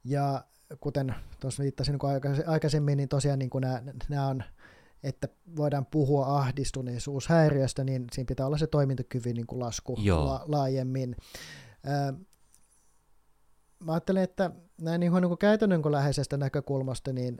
Ja 0.05 0.45
kuten 0.81 1.15
tuossa 1.41 1.63
viittasin 1.63 1.99
niin 2.03 2.49
aikaisemmin, 2.49 2.97
niin 2.97 3.09
tosiaan 3.09 3.39
niin 3.39 3.51
kuin 3.51 3.63
nämä, 3.63 3.83
nämä 4.09 4.29
on, 4.29 4.45
että 5.05 5.29
voidaan 5.57 5.87
puhua 5.87 6.27
ahdistuneisuushäiriöstä, 6.27 7.85
niin 7.85 8.07
siinä 8.13 8.27
pitää 8.29 8.47
olla 8.47 8.59
se 8.59 8.67
toimintakyvyn 8.67 9.35
niin 9.35 9.47
kuin 9.47 9.61
lasku 9.61 9.97
la, 10.07 10.45
laajemmin. 10.47 11.17
mä 13.85 13.93
ajattelen, 13.93 14.23
että 14.23 14.51
näin 14.81 15.01
niin 15.01 15.13
kuin, 15.13 15.21
niin 15.21 15.29
kuin 15.29 15.39
käytännön 15.39 15.83
kuin 15.83 15.93
läheisestä 15.93 16.37
näkökulmasta, 16.37 17.13
niin 17.13 17.39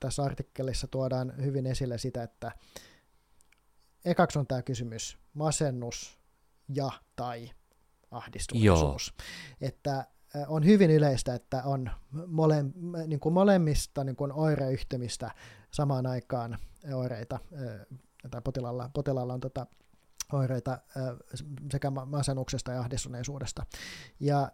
tässä 0.00 0.22
artikkelissa 0.22 0.86
tuodaan 0.86 1.32
hyvin 1.42 1.66
esille 1.66 1.98
sitä, 1.98 2.22
että 2.22 2.52
ekaksi 4.04 4.38
on 4.38 4.46
tämä 4.46 4.62
kysymys 4.62 5.18
masennus 5.34 6.18
ja 6.68 6.90
tai 7.16 7.50
ahdistuneisuus. 8.10 9.14
Joo. 9.18 9.68
Että 9.68 10.06
on 10.48 10.64
hyvin 10.64 10.90
yleistä, 10.90 11.34
että 11.34 11.62
on 11.64 11.90
mole, 12.26 12.64
niin 13.06 13.20
kuin 13.20 13.32
molemmista 13.32 14.04
niin 14.04 14.16
kuin 14.16 14.32
oireyhtymistä 14.32 15.30
samaan 15.70 16.06
aikaan 16.06 16.58
oireita, 16.94 17.38
tai 18.30 18.40
potilaalla, 18.44 18.90
potilaalla 18.94 19.34
on 19.34 19.40
tota 19.40 19.66
oireita 20.32 20.78
sekä 21.72 21.90
masennuksesta 21.90 22.72
ja 22.72 22.80
ahdistuneisuudesta. 22.80 23.66
Ja 24.20 24.52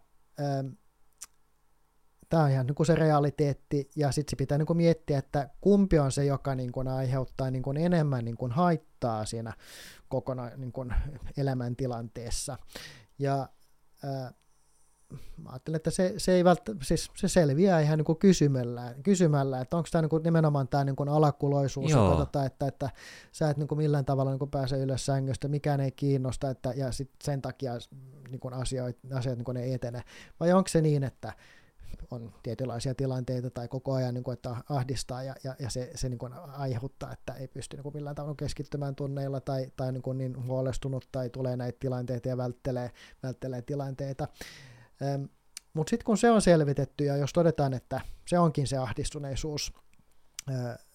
tämä 2.28 2.42
on 2.42 2.50
ihan 2.50 2.66
niin 2.66 2.74
kuin 2.74 2.86
se 2.86 2.94
realiteetti, 2.94 3.90
ja 3.96 4.12
sitten 4.12 4.30
se 4.30 4.36
pitää 4.36 4.58
niin 4.58 4.66
kuin 4.66 4.76
miettiä, 4.76 5.18
että 5.18 5.50
kumpi 5.60 5.98
on 5.98 6.12
se, 6.12 6.24
joka 6.24 6.54
niin 6.54 6.72
kuin 6.72 6.88
aiheuttaa 6.88 7.50
niin 7.50 7.62
kuin 7.62 7.76
enemmän 7.76 8.24
niin 8.24 8.36
kuin 8.36 8.52
haittaa 8.52 9.24
siinä 9.24 9.52
kokona, 10.08 10.50
niin 10.56 10.72
kuin 10.72 10.94
elämäntilanteessa. 11.36 12.58
Ja 13.18 13.48
ää, 14.04 14.32
mä 15.42 15.50
ajattelen, 15.50 15.76
että 15.76 15.90
se, 15.90 16.14
se, 16.16 16.32
ei 16.32 16.44
välttä, 16.44 16.72
siis 16.82 17.10
se 17.14 17.28
selviää 17.28 17.80
ihan 17.80 17.98
niin 17.98 18.04
kuin 18.04 18.18
kysymällä, 18.18 18.94
kysymällä, 19.02 19.60
että 19.60 19.76
onko 19.76 19.88
tämä 19.92 20.02
niin 20.02 20.10
kuin 20.10 20.22
nimenomaan 20.22 20.68
tämä 20.68 20.84
niin 20.84 20.96
kuin 20.96 21.08
alakuloisuus, 21.08 21.90
Joo. 21.90 22.16
Tota, 22.16 22.44
että, 22.44 22.66
että 22.66 22.90
sä 23.32 23.50
et 23.50 23.56
niin 23.56 23.68
kuin 23.68 23.78
millään 23.78 24.04
tavalla 24.04 24.30
niin 24.30 24.38
kuin 24.38 24.50
pääse 24.50 24.78
ylös 24.78 25.06
sängystä, 25.06 25.48
mikään 25.48 25.80
ei 25.80 25.92
kiinnosta, 25.92 26.50
että, 26.50 26.72
ja 26.76 26.92
sit 26.92 27.10
sen 27.24 27.42
takia 27.42 27.72
niin 28.30 28.40
kuin 28.40 28.54
asioit, 28.54 28.98
asiat 29.14 29.38
niin 29.38 29.44
kuin 29.44 29.56
ei 29.56 29.72
etene. 29.72 30.02
Vai 30.40 30.52
onko 30.52 30.68
se 30.68 30.80
niin, 30.80 31.04
että 31.04 31.32
on 32.10 32.32
tietynlaisia 32.42 32.94
tilanteita 32.94 33.50
tai 33.50 33.68
koko 33.68 33.94
ajan, 33.94 34.14
niin 34.14 34.24
kuin, 34.24 34.32
että 34.32 34.56
ahdistaa 34.68 35.22
ja, 35.22 35.34
ja, 35.44 35.54
ja 35.58 35.70
se, 35.70 35.90
se 35.94 36.08
niin 36.08 36.18
kuin 36.18 36.32
aiheuttaa, 36.32 37.12
että 37.12 37.32
ei 37.32 37.48
pysty 37.48 37.76
niin 37.76 37.82
kuin 37.82 37.94
millään 37.94 38.16
tavalla 38.16 38.34
keskittymään 38.34 38.94
tunneilla 38.94 39.40
tai, 39.40 39.66
tai 39.76 39.92
niin, 39.92 40.02
kuin 40.02 40.18
niin 40.18 40.46
huolestunut 40.46 41.08
tai 41.12 41.30
tulee 41.30 41.56
näitä 41.56 41.78
tilanteita 41.80 42.28
ja 42.28 42.36
välttelee, 42.36 42.90
välttelee 43.22 43.62
tilanteita. 43.62 44.28
Mutta 45.74 45.90
sitten 45.90 46.04
kun 46.04 46.18
se 46.18 46.30
on 46.30 46.42
selvitetty 46.42 47.04
ja 47.04 47.16
jos 47.16 47.32
todetaan, 47.32 47.74
että 47.74 48.00
se 48.26 48.38
onkin 48.38 48.66
se 48.66 48.76
ahdistuneisuus, 48.76 49.72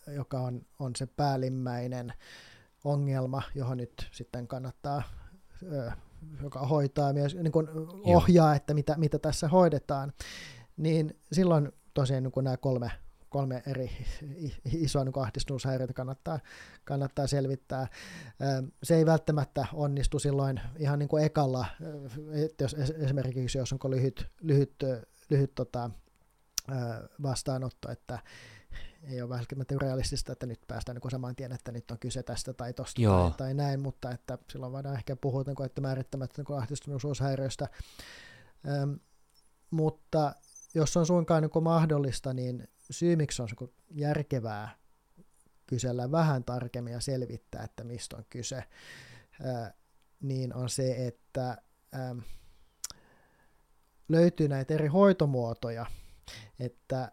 joka 0.08 0.40
on, 0.40 0.62
on 0.80 0.92
se 0.96 1.06
päällimmäinen 1.06 2.14
ongelma, 2.84 3.42
johon 3.56 3.78
nyt 3.78 4.10
sitten 4.12 4.48
kannattaa 4.48 5.04
joka 6.44 6.60
hoitaa 6.60 7.14
myös 7.14 7.36
niin 7.36 7.52
kuin 7.52 7.68
ohjaa, 8.04 8.56
että 8.56 8.74
mitä, 8.74 8.96
mitä 8.98 9.20
tässä 9.20 9.48
hoidetaan, 9.48 10.14
niin 10.78 11.20
silloin 11.32 11.72
tosiaan 11.94 12.24
niin 12.24 12.44
nämä 12.44 12.58
kolme, 12.58 12.92
kolme 13.34 13.64
eri 13.68 13.92
isoa 14.86 15.04
niin 15.04 15.20
ahdistushäiriötä 15.22 15.94
kannattaa, 15.94 16.40
kannattaa 16.84 17.28
selvittää. 17.28 17.88
Se 18.84 18.96
ei 18.96 19.06
välttämättä 19.06 19.66
onnistu 19.74 20.20
silloin 20.20 20.60
ihan 20.78 21.00
niin 21.00 21.10
kuin 21.10 21.24
ekalla, 21.24 21.66
että 22.46 22.64
jos 22.64 22.74
esimerkiksi 22.74 23.58
jos 23.58 23.74
onko 23.74 23.90
lyhyt, 23.90 24.28
lyhyt, 24.42 24.76
lyhyt 25.30 25.56
tota, 25.56 25.90
vastaanotto, 27.24 27.92
että 27.92 28.20
ei 29.04 29.22
ole 29.22 29.30
välttämättä 29.30 29.76
realistista, 29.82 30.32
että 30.32 30.46
nyt 30.46 30.60
päästään 30.68 30.98
niin 31.04 31.12
saman 31.12 31.36
tien, 31.36 31.52
että 31.52 31.72
nyt 31.72 31.92
on 31.92 32.00
kyse 32.00 32.24
tästä 32.24 32.54
tai 32.54 32.74
tosta 32.74 33.02
tai, 33.02 33.32
tai 33.38 33.54
näin, 33.54 33.80
mutta 33.80 34.12
että 34.12 34.38
silloin 34.50 34.72
voidaan 34.72 34.96
ehkä 34.96 35.16
puhua 35.16 35.44
niin 35.48 35.56
kuin, 35.56 35.66
että 35.66 35.82
määrittämättä 35.82 36.42
niin 36.42 36.58
ahdistuneisuushäiriöstä. 36.58 37.68
mutta 39.72 40.36
jos 40.76 40.98
on 40.98 41.06
suinkaan 41.06 41.42
niin 41.42 41.64
mahdollista, 41.64 42.34
niin 42.34 42.68
syy, 42.92 43.16
miksi 43.16 43.42
on 43.42 43.48
järkevää 43.92 44.76
kysellä 45.68 46.12
vähän 46.12 46.44
tarkemmin 46.44 46.94
ja 46.94 47.00
selvittää, 47.00 47.64
että 47.64 47.84
mistä 47.84 48.18
on 48.18 48.26
kyse, 48.30 48.64
niin 50.22 50.54
on 50.54 50.70
se, 50.70 51.08
että 51.08 51.58
löytyy 54.10 54.48
näitä 54.48 54.74
eri 54.74 54.88
hoitomuotoja, 54.88 55.86
että 56.60 57.12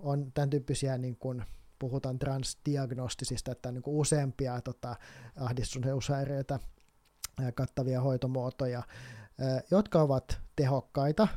on 0.00 0.32
tämän 0.32 0.50
tyyppisiä, 0.50 0.98
niin 0.98 1.16
kuin 1.16 1.44
puhutaan 1.78 2.18
transdiagnostisista, 2.18 3.52
että 3.52 3.68
on 3.68 3.74
niin 3.74 3.82
useampia 3.86 4.60
tota, 4.60 4.96
ahdistuneisuushäiriöitä 5.36 6.58
kattavia 7.54 8.00
hoitomuotoja, 8.00 8.82
jotka 9.70 10.02
ovat 10.02 10.40
tehokkaita, 10.56 11.28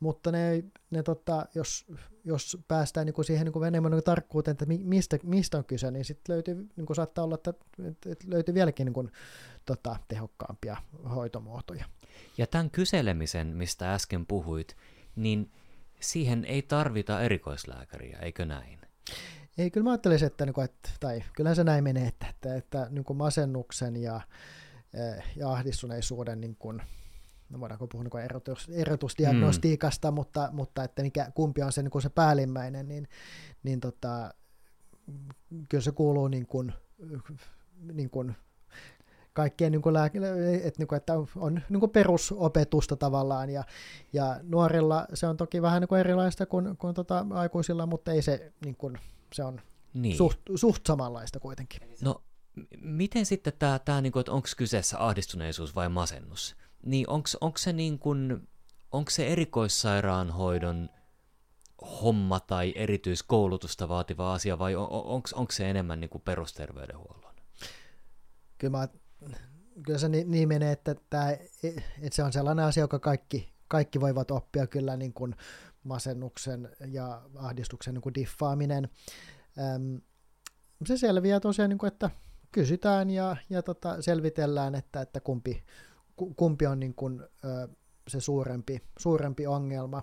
mutta 0.00 0.32
ne, 0.32 0.64
ne 0.90 1.02
tota, 1.02 1.46
jos, 1.54 1.86
jos 2.24 2.58
päästään 2.68 3.06
niin 3.06 3.14
kuin 3.14 3.24
siihen 3.24 3.44
niin 3.44 3.52
kuin 3.52 3.68
enemmän 3.68 3.92
niin 3.92 4.04
tarkkuuteen, 4.04 4.52
että 4.52 4.66
mistä, 4.66 5.18
mistä 5.22 5.58
on 5.58 5.64
kyse, 5.64 5.90
niin 5.90 6.04
sitten 6.04 6.34
löytyy, 6.34 6.68
niin 6.76 6.86
kuin 6.86 6.96
saattaa 6.96 7.24
olla, 7.24 7.34
että, 7.34 7.54
että 8.06 8.24
löytyy 8.28 8.54
vieläkin 8.54 8.84
niin 8.84 8.94
kuin, 8.94 9.12
tota, 9.64 9.96
tehokkaampia 10.08 10.76
hoitomuotoja. 11.14 11.84
Ja 12.38 12.46
tämän 12.46 12.70
kyselemisen, 12.70 13.46
mistä 13.46 13.94
äsken 13.94 14.26
puhuit, 14.26 14.76
niin 15.16 15.50
siihen 16.00 16.44
ei 16.44 16.62
tarvita 16.62 17.20
erikoislääkäriä, 17.20 18.18
eikö 18.18 18.46
näin? 18.46 18.78
Ei, 19.58 19.70
kyllä 19.70 19.84
mä 19.84 19.90
ajattelisin, 19.90 20.26
että, 20.26 20.46
niin 20.46 20.54
kuin, 20.54 20.64
että 20.64 20.90
tai 21.00 21.22
kyllähän 21.36 21.56
se 21.56 21.64
näin 21.64 21.84
menee, 21.84 22.06
että, 22.06 22.26
että, 22.28 22.56
että 22.56 22.86
niin 22.90 23.04
kuin 23.04 23.16
masennuksen 23.16 23.96
ja, 23.96 24.20
eh, 24.94 25.24
ja 25.36 25.50
ahdistuneisuuden 25.50 26.40
niin 26.40 26.56
kuin, 26.56 26.82
no 27.50 27.60
voidaanko 27.60 27.86
puhua 27.86 28.04
niin 28.04 28.24
erotus, 28.24 28.68
erotusdiagnostiikasta, 28.68 30.10
mm. 30.10 30.14
mutta, 30.14 30.48
mutta 30.52 30.84
että 30.84 31.02
mikä, 31.02 31.30
kumpi 31.34 31.62
on 31.62 31.72
se, 31.72 31.82
niin 31.82 31.90
kuin 31.90 32.02
se 32.02 32.08
päällimmäinen, 32.08 32.88
niin, 32.88 33.08
niin 33.62 33.80
tota, 33.80 34.34
kyllä 35.68 35.82
se 35.82 35.92
kuuluu 35.92 36.28
niin 36.28 36.46
kuin, 36.46 36.72
niin 37.92 38.10
kuin 38.10 38.36
kaikkien 39.32 39.72
niin 39.72 39.82
kuin 39.82 39.92
lääke, 39.92 40.18
että, 40.62 40.78
niin 40.78 40.88
kuin, 40.88 40.96
että 40.96 41.12
on 41.36 41.60
niin 41.68 41.80
kuin 41.80 41.90
perusopetusta 41.90 42.96
tavallaan, 42.96 43.50
ja, 43.50 43.64
ja 44.12 44.40
nuorilla 44.42 45.06
se 45.14 45.26
on 45.26 45.36
toki 45.36 45.62
vähän 45.62 45.80
niin 45.80 45.88
kuin 45.88 46.00
erilaista 46.00 46.46
kuin, 46.46 46.76
kuin 46.76 46.94
tota 46.94 47.26
aikuisilla, 47.30 47.86
mutta 47.86 48.12
ei 48.12 48.22
se, 48.22 48.52
niin 48.64 48.76
kuin, 48.76 48.98
se 49.32 49.44
on 49.44 49.60
niin. 49.94 50.16
suht, 50.16 50.40
suht 50.54 50.86
samanlaista 50.86 51.40
kuitenkin. 51.40 51.80
No, 52.02 52.22
miten 52.80 53.26
sitten 53.26 53.52
tämä, 53.58 53.78
tämä 53.78 54.00
niin 54.00 54.12
kuin, 54.12 54.20
että 54.20 54.32
onko 54.32 54.48
kyseessä 54.56 55.06
ahdistuneisuus 55.06 55.74
vai 55.74 55.88
masennus? 55.88 56.56
Niin 56.82 57.06
onko 57.40 57.58
se, 57.58 57.72
niin 57.72 57.98
kuin, 57.98 58.48
onko 58.92 59.10
se 59.10 59.26
erikoissairaanhoidon 59.26 60.88
homma 62.02 62.40
tai 62.40 62.72
erityiskoulutusta 62.76 63.88
vaativa 63.88 64.34
asia 64.34 64.58
vai 64.58 64.74
on, 64.74 64.88
onko 65.34 65.52
se 65.52 65.70
enemmän 65.70 66.00
niin 66.00 66.10
kuin 66.10 66.22
perusterveydenhuollon? 66.22 67.34
Kyllä, 68.58 68.78
mä, 68.78 68.88
kyllä 69.86 69.98
se 69.98 70.08
niin, 70.08 70.30
niin 70.30 70.48
menee, 70.48 70.72
että, 70.72 70.94
tämä, 71.10 71.30
että 71.30 72.16
se 72.16 72.22
on 72.22 72.32
sellainen 72.32 72.64
asia, 72.64 72.80
joka 72.80 72.98
kaikki, 72.98 73.52
kaikki 73.68 74.00
voivat 74.00 74.30
oppia 74.30 74.66
kyllä 74.66 74.96
niin 74.96 75.12
kuin 75.12 75.36
masennuksen 75.84 76.68
ja 76.86 77.22
ahdistuksen 77.36 77.94
niin 77.94 78.02
kuin 78.02 78.14
diffaaminen. 78.14 78.88
Öm, 79.58 80.00
se 80.86 80.96
selviää 80.96 81.40
tosiaan, 81.40 81.68
niin 81.68 81.78
kuin, 81.78 81.88
että 81.92 82.10
kysytään 82.52 83.10
ja, 83.10 83.36
ja 83.50 83.62
tota, 83.62 84.02
selvitellään, 84.02 84.74
että, 84.74 85.00
että 85.00 85.20
kumpi, 85.20 85.64
kumpi 86.36 86.66
on 86.66 86.80
niin 86.80 86.94
kuin, 86.94 87.22
se 88.08 88.20
suurempi, 88.20 88.82
suurempi 88.98 89.46
ongelma. 89.46 90.02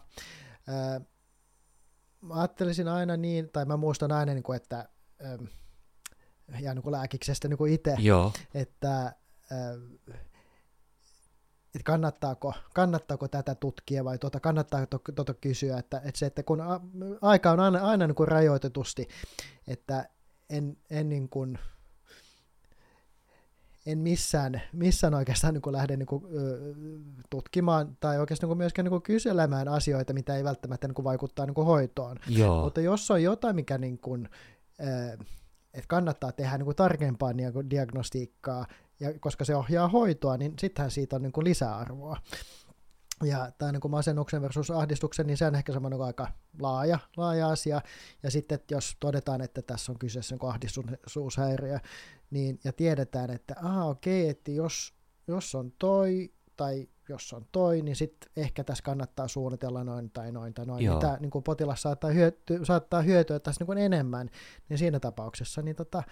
Mä 2.22 2.34
ajattelisin 2.34 2.88
aina 2.88 3.18
niin, 3.18 3.50
tai 3.50 3.66
mä 3.66 3.78
muistan 3.78 4.12
aina, 4.12 4.34
niin 4.34 4.44
kuin, 4.44 4.56
että 4.56 4.90
ja 6.60 6.74
niin 6.74 6.84
kuin 6.84 6.92
lääkiksestä 6.92 7.48
niin 7.48 7.58
kuin 7.58 7.74
itse, 7.74 7.96
Joo. 8.00 8.34
että 8.54 9.16
että 11.76 11.84
kannattaako, 11.84 12.54
kannattaako 12.74 13.28
tätä 13.28 13.56
tutkia 13.56 14.06
vai 14.06 14.18
tuota, 14.18 14.40
kannattaako 14.40 14.98
tuota 15.16 15.34
kysyä, 15.34 15.78
että, 15.78 15.98
että 15.98 16.20
se, 16.20 16.26
että 16.26 16.44
kun 16.44 16.60
aika 17.22 17.52
on 17.52 17.60
aina, 17.60 17.80
aina 17.80 18.08
niin 18.08 18.16
kuin 18.16 18.28
rajoitetusti, 18.28 19.08
että 19.68 20.10
en, 20.50 20.78
en 20.90 21.10
niin 21.10 21.30
kuin, 21.30 21.60
en 23.88 23.98
missään, 23.98 24.62
missään 24.74 25.14
oikeastaan 25.14 25.54
niin 25.54 25.74
lähde 25.74 25.98
niin 25.98 26.06
kuin, 26.06 26.24
tutkimaan 27.30 27.98
tai 28.00 28.20
oikeastaan 28.20 28.50
niin 28.50 28.58
myöskään 28.58 28.88
niin 28.92 29.02
kyselemään 29.02 29.68
asioita, 29.68 30.14
mitä 30.14 30.36
ei 30.36 30.44
välttämättä 30.44 30.88
niin 30.88 31.04
vaikuttaa 31.04 31.46
niin 31.46 31.66
hoitoon. 31.66 32.18
Joo. 32.28 32.64
Mutta 32.64 32.82
jos 32.82 33.12
on 33.12 33.24
jotain, 33.24 33.56
mikä 33.56 33.78
niin 33.78 33.98
kuin, 34.00 34.30
että 35.74 35.88
kannattaa 35.88 36.32
tehdä 36.32 36.58
niin 36.58 36.66
kuin 36.66 36.76
tarkempaa 36.76 37.32
diagnostiikkaa, 37.70 38.66
ja 39.00 39.20
koska 39.20 39.46
se 39.46 39.56
ohjaa 39.56 39.88
hoitoa, 39.88 40.38
niin 40.38 40.54
sittenhän 40.60 40.92
siitä 40.92 41.16
on 41.16 41.22
niin 41.22 41.32
kuin 41.32 41.46
lisäarvoa. 41.46 42.18
Ja 43.24 43.52
tämä 43.58 43.72
niin 43.72 43.92
masennuksen 43.92 44.42
versus 44.42 44.72
ahdistuksen, 44.72 45.28
niin 45.28 45.38
se 45.38 45.46
on 45.46 45.56
ehkä 45.56 45.74
semmoinen 45.74 46.02
aika 46.02 46.28
laaja, 46.60 47.00
laaja 47.18 47.50
asia. 47.50 47.82
Ja 48.24 48.32
sitten, 48.32 48.56
että 48.56 48.74
jos 48.74 48.98
todetaan, 49.00 49.42
että 49.42 49.62
tässä 49.62 49.92
on 49.92 50.00
kyseessä 50.00 50.36
niin 50.36 50.50
ahdistussuushäiriö, 50.50 51.80
niin, 52.32 52.60
ja 52.64 52.74
tiedetään, 52.74 53.30
että 53.30 53.56
aha, 53.62 53.86
okei, 53.86 54.30
että 54.30 54.52
jos, 54.52 54.94
jos 55.28 55.56
on 55.56 55.74
toi, 55.80 56.32
tai 56.56 56.88
jos 57.10 57.34
on 57.34 57.46
toi, 57.52 57.82
niin 57.82 57.96
sitten 57.96 58.32
ehkä 58.36 58.64
tässä 58.64 58.84
kannattaa 58.84 59.28
suunnitella 59.28 59.84
noin 59.84 60.12
tai 60.12 60.32
noin 60.32 60.54
tai 60.54 60.66
noin. 60.66 60.86
Joo. 60.86 60.96
Mitä 60.96 61.18
niin 61.20 61.32
kuin 61.32 61.44
potilas 61.44 61.82
saattaa, 61.82 62.10
hyöty, 62.10 62.60
saattaa 62.64 63.02
hyötyä 63.02 63.40
tässä 63.40 63.62
niin 63.62 63.66
kuin 63.66 63.78
enemmän, 63.78 64.30
niin 64.70 64.78
siinä 64.78 65.00
tapauksessa 65.00 65.62
niin 65.62 65.76
tota, 65.76 66.04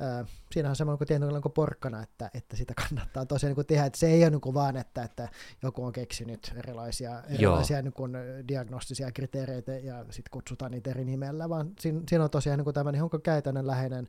Äh, 0.00 0.26
siinä 0.52 0.68
on 0.68 0.76
semmoinen 0.76 0.98
kuin 0.98 1.08
tietynlainen 1.08 1.42
kuin 1.42 1.52
porkkana, 1.52 2.02
että, 2.02 2.30
että 2.34 2.56
sitä 2.56 2.74
kannattaa 2.74 3.26
tosiaan 3.26 3.50
niin 3.50 3.54
kuin 3.54 3.66
tehdä, 3.66 3.84
että 3.84 3.98
se 3.98 4.06
ei 4.06 4.22
ole 4.22 4.30
niin 4.30 4.40
kuin 4.40 4.54
vaan, 4.54 4.76
että, 4.76 5.02
että 5.02 5.28
joku 5.62 5.84
on 5.84 5.92
keksinyt 5.92 6.52
erilaisia, 6.56 7.22
erilaisia 7.22 7.82
niin 7.82 7.92
kuin 7.92 8.12
diagnostisia 8.48 9.12
kriteereitä 9.12 9.72
ja 9.72 10.04
sitten 10.10 10.30
kutsutaan 10.30 10.70
niitä 10.70 10.90
eri 10.90 11.04
nimellä, 11.04 11.48
vaan 11.48 11.70
siinä, 11.80 12.00
siinä 12.08 12.24
on 12.24 12.30
tosiaan 12.30 12.58
niin 12.58 12.64
kuin 12.64 12.74
tämmöinen 12.74 13.02
käytännönläheinen, 13.22 14.08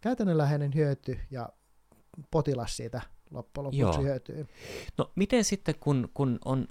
käytännönläheinen 0.00 0.74
hyöty 0.74 1.18
ja 1.30 1.48
potilas 2.30 2.76
siitä 2.76 3.00
loppujen 3.30 3.64
lopuksi 3.64 3.80
Joo. 3.80 4.02
hyötyy. 4.02 4.46
No 4.98 5.10
miten 5.14 5.44
sitten, 5.44 5.74
kun, 5.80 6.08
kun 6.14 6.38
on, 6.44 6.66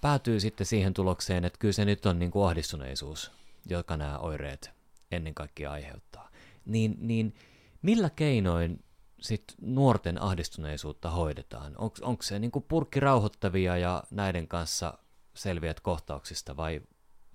päätyy 0.00 0.40
sitten 0.40 0.66
siihen 0.66 0.94
tulokseen, 0.94 1.44
että 1.44 1.58
kyllä 1.58 1.72
se 1.72 1.84
nyt 1.84 2.06
on 2.06 2.18
niin 2.18 2.30
kuin 2.30 2.46
ahdistuneisuus, 2.46 3.32
joka 3.66 3.96
nämä 3.96 4.18
oireet 4.18 4.70
ennen 5.10 5.34
kaikkea 5.34 5.72
aiheuttaa, 5.72 6.30
niin, 6.66 6.96
niin 6.98 7.34
millä 7.82 8.10
keinoin 8.10 8.84
sit 9.20 9.44
nuorten 9.60 10.22
ahdistuneisuutta 10.22 11.10
hoidetaan? 11.10 11.74
Onko 12.02 12.22
se 12.22 12.38
niin 12.38 12.52
purkki 12.68 13.00
rauhoittavia 13.00 13.76
ja 13.76 14.04
näiden 14.10 14.48
kanssa 14.48 14.98
selviät 15.34 15.80
kohtauksista 15.80 16.56
vai, 16.56 16.80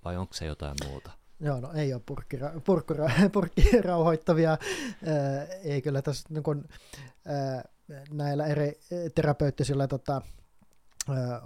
vai 0.04 0.16
onko 0.16 0.34
se 0.34 0.46
jotain 0.46 0.74
muuta? 0.88 1.10
Joo, 1.40 1.60
no 1.60 1.72
ei 1.72 1.94
ole 1.94 2.02
purkki, 2.06 2.38
purkki, 2.64 2.94
purkki 3.32 3.80
rauhoittavia. 3.80 4.58
ei 5.62 5.82
kyllä 5.82 6.02
tässä 6.02 6.28
niin 6.30 6.42
kun, 6.42 6.68
näillä 8.10 8.46
eri 8.46 8.80
terapeuttisilla 9.14 9.88
tota, 9.88 10.22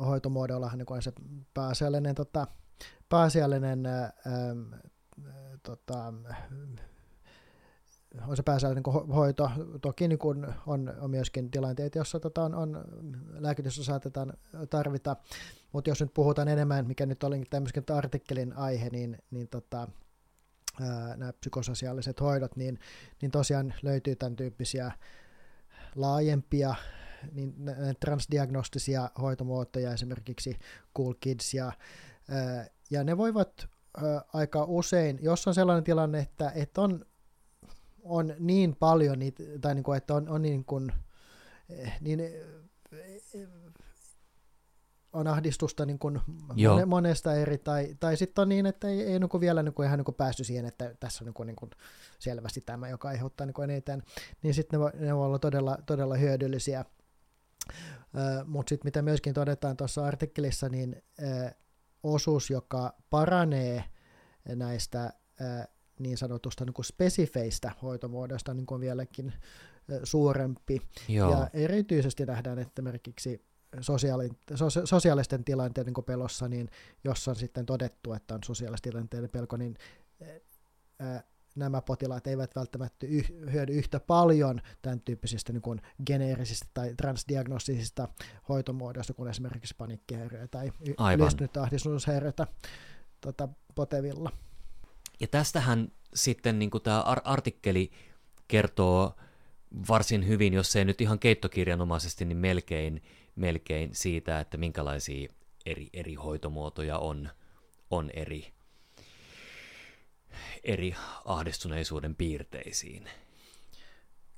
hoitomuodoilla 0.07 0.71
niin 0.77 0.93
on 0.93 1.03
se 1.03 1.13
pääasiallinen, 1.55 2.15
tota, 2.15 2.47
pääasiallinen 3.09 3.87
ää, 3.87 4.13
tota, 5.63 6.13
on 8.29 8.37
se 8.37 8.43
pääasiallinen 8.43 8.83
niin 8.87 9.09
hoito. 9.09 9.51
Toki 9.83 10.09
niin 10.09 10.19
kuin 10.19 10.47
on, 10.67 10.95
on 11.01 11.11
myöskin 11.11 11.51
tilanteita, 11.51 11.99
joissa 11.99 12.21
tota 12.21 12.43
on, 12.43 12.55
on 12.55 12.85
lääkitystä 13.31 13.83
saatetaan 13.83 14.33
tarvita, 14.71 15.17
mutta 15.73 15.91
jos 15.91 16.01
nyt 16.01 16.15
puhutaan 16.15 16.49
enemmän, 16.49 16.87
mikä 16.87 17.07
nyt 17.07 17.25
oli 17.25 17.45
tämmöisen 17.51 17.85
artikkelin 17.97 18.53
aihe, 18.53 18.89
niin, 18.91 19.19
niin 19.31 19.49
tota, 19.49 19.89
nämä 21.17 21.33
psykososiaaliset 21.33 22.21
hoidot, 22.21 22.57
niin, 22.57 22.79
niin 23.23 23.31
tosiaan 23.31 23.75
löytyy 23.83 24.17
tämän 24.17 24.37
tyyppisiä 24.37 24.93
laajempia 25.97 26.75
niin 27.33 27.55
transdiagnostisia 28.01 29.11
hoitomuotoja, 29.21 29.93
esimerkiksi 29.93 30.59
Cool 30.97 31.15
Kids, 31.21 31.55
ja, 31.55 31.73
ja 32.91 33.05
ne 33.05 33.17
voivat 33.17 33.69
aika 34.33 34.65
usein, 34.65 35.19
jos 35.23 35.47
on 35.47 35.55
sellainen 35.55 35.85
tilanne, 35.85 36.19
että, 36.19 36.53
että 36.55 36.81
on 36.81 37.05
on 38.09 38.35
niin 38.39 38.77
paljon 38.77 39.19
niitä, 39.19 39.43
tai 39.61 39.75
niin 39.75 39.83
kuin, 39.83 39.97
että 39.97 40.15
on, 40.15 40.29
on 40.29 40.43
niin 40.43 40.65
kuin, 40.65 40.93
eh, 41.69 41.93
niin, 42.01 42.21
eh, 42.21 43.49
on 45.13 45.27
ahdistusta 45.27 45.87
niin 45.87 45.99
kuin 45.99 46.21
monesta 46.87 47.35
eri, 47.35 47.59
tai, 47.59 47.97
tai 48.01 48.17
sitten 48.17 48.43
on 48.43 48.49
niin, 48.49 48.67
että 48.67 48.89
ei, 48.89 49.03
ei 49.03 49.19
niin 49.19 49.29
kuin 49.29 49.41
vielä 49.41 49.63
niin 49.63 49.75
kuin 49.75 49.87
ihan 49.87 49.99
niin 49.99 50.05
kuin 50.05 50.15
päässyt 50.15 50.47
siihen, 50.47 50.67
että 50.67 50.95
tässä 51.01 51.25
on 51.25 51.27
niin 51.27 51.35
kuin, 51.35 51.47
niin 51.47 51.57
kuin 51.57 51.71
selvästi 52.19 52.61
tämä, 52.61 52.89
joka 52.89 53.09
aiheuttaa 53.09 53.47
niin 53.47 53.55
kuin 53.55 53.71
eniten, 53.71 54.03
niin 54.43 54.55
sitten 54.55 54.81
ne, 54.81 55.07
ne 55.07 55.17
voi 55.17 55.27
olla 55.27 55.39
todella, 55.39 55.79
todella 55.87 56.17
hyödyllisiä. 56.17 56.85
Mutta 58.45 58.69
sitten 58.69 58.87
mitä 58.87 59.03
myöskin 59.03 59.35
todetaan 59.35 59.77
tuossa 59.77 60.07
artikkelissa, 60.07 60.69
niin 60.69 61.03
ö, 61.23 61.51
osuus, 62.03 62.51
joka 62.51 62.95
paranee 63.11 63.85
näistä 64.49 65.13
niin 65.99 66.19
sanotusta 66.19 66.65
niin 66.65 66.75
kuin 66.75 66.85
spesifeistä 66.85 67.73
hoitomuodoista 67.83 68.55
niin 68.55 68.67
kuin 68.67 68.81
vieläkin 68.81 69.33
suurempi. 70.05 70.81
Joo. 71.09 71.31
Ja 71.31 71.51
erityisesti 71.53 72.27
nähdään, 72.27 72.59
että 72.59 72.73
esimerkiksi 72.83 73.43
sosiaali, 73.81 74.29
sosiaalisten 74.85 75.45
tilanteiden 75.45 75.95
niin 75.97 76.05
pelossa, 76.05 76.49
niin 76.49 76.69
jos 77.05 77.29
on 77.29 77.37
sitten 77.37 77.67
todettu, 77.67 78.13
että 78.13 78.35
on 78.35 78.41
sosiaalisten 78.45 78.93
tilanteiden 78.93 79.31
pelko, 79.31 79.57
niin 79.57 79.77
ää, 81.01 81.23
nämä 81.55 81.83
potilaat 81.83 82.27
eivät 82.27 82.57
välttämättä 82.57 83.07
yh, 83.07 83.33
hyödy 83.53 83.73
yhtä 83.73 84.01
paljon 84.01 84.61
tämän 84.83 85.01
tyyppisistä 85.01 85.53
niin 85.53 85.63
kuin 85.63 85.81
geneerisistä 86.07 86.67
tai 86.75 86.95
transdiagnostisista 86.95 88.09
hoitomuodoista 88.49 89.15
kuin 89.15 89.31
esimerkiksi 89.31 89.75
panikkihäiriöitä 89.79 90.49
tai 90.49 90.73
yleistynyttä 91.17 91.63
ahdistushäiriöitä 91.63 92.47
tota, 93.21 93.49
potevilla. 93.75 94.33
Ja 95.21 95.29
tästähän 95.29 95.93
sitten 96.15 96.59
niin 96.59 96.71
tämä 96.83 97.01
artikkeli 97.25 97.91
kertoo 98.49 99.17
varsin 99.89 100.27
hyvin, 100.27 100.55
jos 100.55 100.77
ei 100.77 100.85
nyt 100.85 101.01
ihan 101.01 101.19
keittokirjanomaisesti, 101.19 102.25
niin 102.25 102.39
melkein, 102.39 103.03
melkein 103.37 103.91
siitä, 103.95 104.41
että 104.41 104.57
minkälaisia 104.57 105.33
eri, 105.67 105.89
eri 105.93 106.15
hoitomuotoja 106.15 106.99
on, 106.99 107.29
on 107.91 108.11
eri, 108.11 108.53
eri 110.65 110.95
ahdistuneisuuden 111.25 112.15
piirteisiin. 112.15 113.11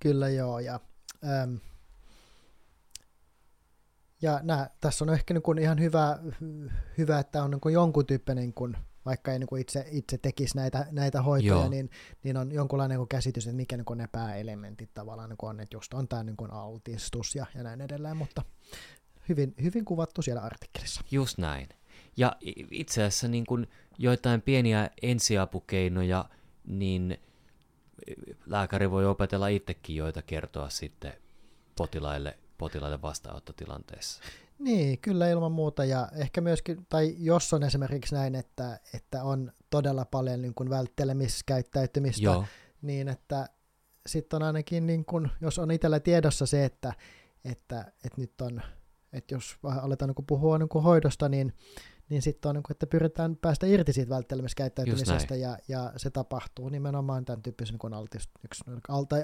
Kyllä 0.00 0.28
joo, 0.28 0.58
ja, 0.58 0.80
äm, 1.42 1.58
ja 4.22 4.40
nää, 4.42 4.70
tässä 4.80 5.04
on 5.04 5.14
ehkä 5.14 5.34
niin 5.34 5.42
kuin 5.42 5.58
ihan 5.58 5.80
hyvä, 5.80 6.18
hyvä, 6.98 7.18
että 7.18 7.42
on 7.42 7.50
niin 7.50 7.60
kuin 7.60 7.72
jonkun 7.72 8.06
tyyppinen 8.06 8.52
niin 8.56 8.76
vaikka 9.06 9.32
ei 9.32 9.38
niin 9.38 9.46
kuin 9.46 9.60
itse, 9.60 9.86
itse 9.90 10.18
tekisi 10.18 10.56
näitä, 10.56 10.86
näitä 10.90 11.22
hoitoja, 11.22 11.52
Joo. 11.52 11.68
niin, 11.68 11.90
niin 12.22 12.36
on 12.36 12.52
jonkunlainen 12.52 12.98
niin 12.98 13.08
käsitys, 13.08 13.46
että 13.46 13.56
mikä 13.56 13.76
niin 13.76 13.84
kuin 13.84 13.98
ne 13.98 14.08
pääelementit 14.12 14.94
tavallaan 14.94 15.28
niin 15.28 15.36
kuin 15.36 15.50
on, 15.50 15.60
että 15.60 15.76
just 15.76 15.94
on 15.94 16.08
tämä 16.08 16.22
niin 16.22 16.36
kuin 16.36 16.50
altistus 16.50 17.34
ja, 17.34 17.46
ja 17.54 17.62
näin 17.62 17.80
edelleen, 17.80 18.16
mutta 18.16 18.42
hyvin, 19.28 19.54
hyvin 19.62 19.84
kuvattu 19.84 20.22
siellä 20.22 20.42
artikkelissa. 20.42 21.00
Just 21.10 21.38
näin. 21.38 21.68
Ja 22.16 22.36
itse 22.70 23.02
asiassa 23.02 23.28
niin 23.28 23.46
kuin 23.46 23.66
joitain 23.98 24.42
pieniä 24.42 24.90
ensiapukeinoja, 25.02 26.24
niin 26.66 27.18
lääkäri 28.46 28.90
voi 28.90 29.06
opetella 29.06 29.48
itsekin 29.48 29.96
joita 29.96 30.22
kertoa 30.22 30.70
sitten 30.70 31.12
potilaille, 31.76 32.38
potilaille 32.58 33.02
vastaanottotilanteessa. 33.02 34.22
Niin, 34.60 34.98
kyllä 34.98 35.30
ilman 35.30 35.52
muuta. 35.52 35.84
Ja 35.84 36.08
ehkä 36.14 36.40
myöskin, 36.40 36.86
tai 36.88 37.14
jos 37.18 37.52
on 37.52 37.62
esimerkiksi 37.62 38.14
näin, 38.14 38.34
että, 38.34 38.80
että 38.94 39.24
on 39.24 39.52
todella 39.70 40.04
paljon 40.04 40.42
niin 40.42 40.54
kuin 40.54 40.70
välttelemiskäyttäytymistä, 40.70 42.22
Joo. 42.22 42.44
niin 42.82 43.08
että 43.08 43.48
sitten 44.06 44.36
on 44.36 44.42
ainakin, 44.42 44.86
niin 44.86 45.04
kuin, 45.04 45.30
jos 45.40 45.58
on 45.58 45.70
itsellä 45.70 46.00
tiedossa 46.00 46.46
se, 46.46 46.64
että, 46.64 46.92
että, 47.44 47.92
että 48.04 48.20
nyt 48.20 48.40
on, 48.40 48.62
että 49.12 49.34
jos 49.34 49.56
aletaan 49.64 50.14
niin 50.16 50.26
puhua 50.26 50.58
niin 50.58 50.68
kuin 50.68 50.84
hoidosta, 50.84 51.28
niin, 51.28 51.52
niin 52.08 52.22
sitten 52.22 52.48
on, 52.48 52.54
niin 52.54 52.62
kuin, 52.62 52.74
että 52.74 52.86
pyritään 52.86 53.36
päästä 53.36 53.66
irti 53.66 53.92
siitä 53.92 54.10
välttelemiskäyttäytymisestä, 54.10 55.36
ja, 55.36 55.58
ja 55.68 55.92
se 55.96 56.10
tapahtuu 56.10 56.68
nimenomaan 56.68 57.24
tämän 57.24 57.42
tyyppisen 57.42 57.76
niin 57.82 57.94
altistus, 57.94 58.32
yksi, 58.44 58.64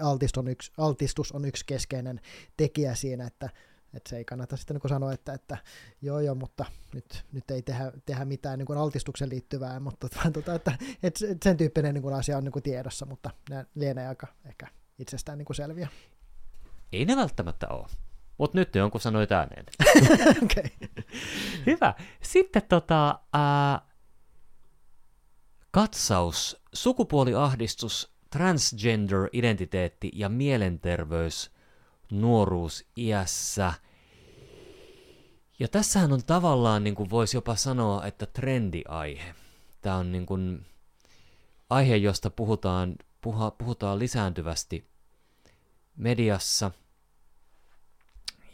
altistus, 0.03 0.38
on 0.38 0.49
yksi, 0.49 0.72
altistus 0.79 1.33
on 1.33 1.44
yksi 1.44 1.66
keskeinen 1.66 2.20
tekijä 2.57 2.94
siinä, 2.94 3.27
että 3.27 3.51
että 3.94 4.11
se 4.11 4.16
ei 4.16 4.25
kannata 4.25 4.57
sitten 4.57 4.77
niin 4.77 4.88
sanoa, 4.88 5.12
että, 5.12 5.33
että 5.33 5.57
joo 6.03 6.20
joo, 6.20 6.35
mutta 6.35 6.64
nyt, 6.94 7.25
nyt 7.33 7.51
ei 7.51 7.62
tehdä, 7.62 7.92
tehdä 8.07 8.25
mitään 8.25 8.59
niin 8.59 8.79
altistuksen 8.79 9.29
liittyvää, 9.29 9.81
mutta 9.81 10.09
vaan, 10.16 10.33
tota, 10.33 10.55
että, 10.55 10.72
että 11.03 11.20
sen 11.44 11.57
tyyppinen 11.57 11.94
niin 11.94 12.12
asia 12.12 12.37
on 12.37 12.44
niin 12.44 12.62
tiedossa, 12.62 13.07
mutta 13.07 13.31
ne 13.51 13.66
lienee 13.75 14.09
aika 14.09 14.27
ehkä 14.44 14.66
itsestään 14.99 15.38
niin 15.38 15.55
selviä. 15.55 15.88
Ei 16.92 17.05
ne 17.05 17.16
välttämättä 17.16 17.68
ole. 17.68 17.87
Mutta 18.38 18.59
nyt 18.59 18.75
jonkun 18.75 19.01
sanoit 19.01 19.33
ääneen. 19.33 19.64
okay. 20.44 20.88
Hyvä. 21.66 21.94
Sitten 22.22 22.62
tota, 22.68 23.18
ää, 23.33 23.81
katsaus, 25.70 26.62
sukupuoliahdistus, 26.72 28.16
transgender-identiteetti 28.31 30.11
ja 30.12 30.29
mielenterveys 30.29 31.56
nuoruus 32.11 32.85
iässä. 32.97 33.73
Ja 35.59 35.69
tässähän 35.69 36.12
on 36.12 36.25
tavallaan, 36.25 36.85
niin 36.85 36.95
kuin 36.95 37.11
voisi 37.11 37.37
jopa 37.37 37.57
sanoa, 37.57 38.07
että 38.07 38.27
trendiaihe. 38.27 39.35
Tämä 39.81 39.97
on 39.97 40.12
niin 40.12 40.27
kuin 40.27 40.66
aihe, 41.71 41.97
josta 41.97 42.31
puhutaan, 42.31 42.97
puha, 43.21 43.51
puhutaan 43.51 43.99
lisääntyvästi 43.99 44.90
mediassa 45.97 46.71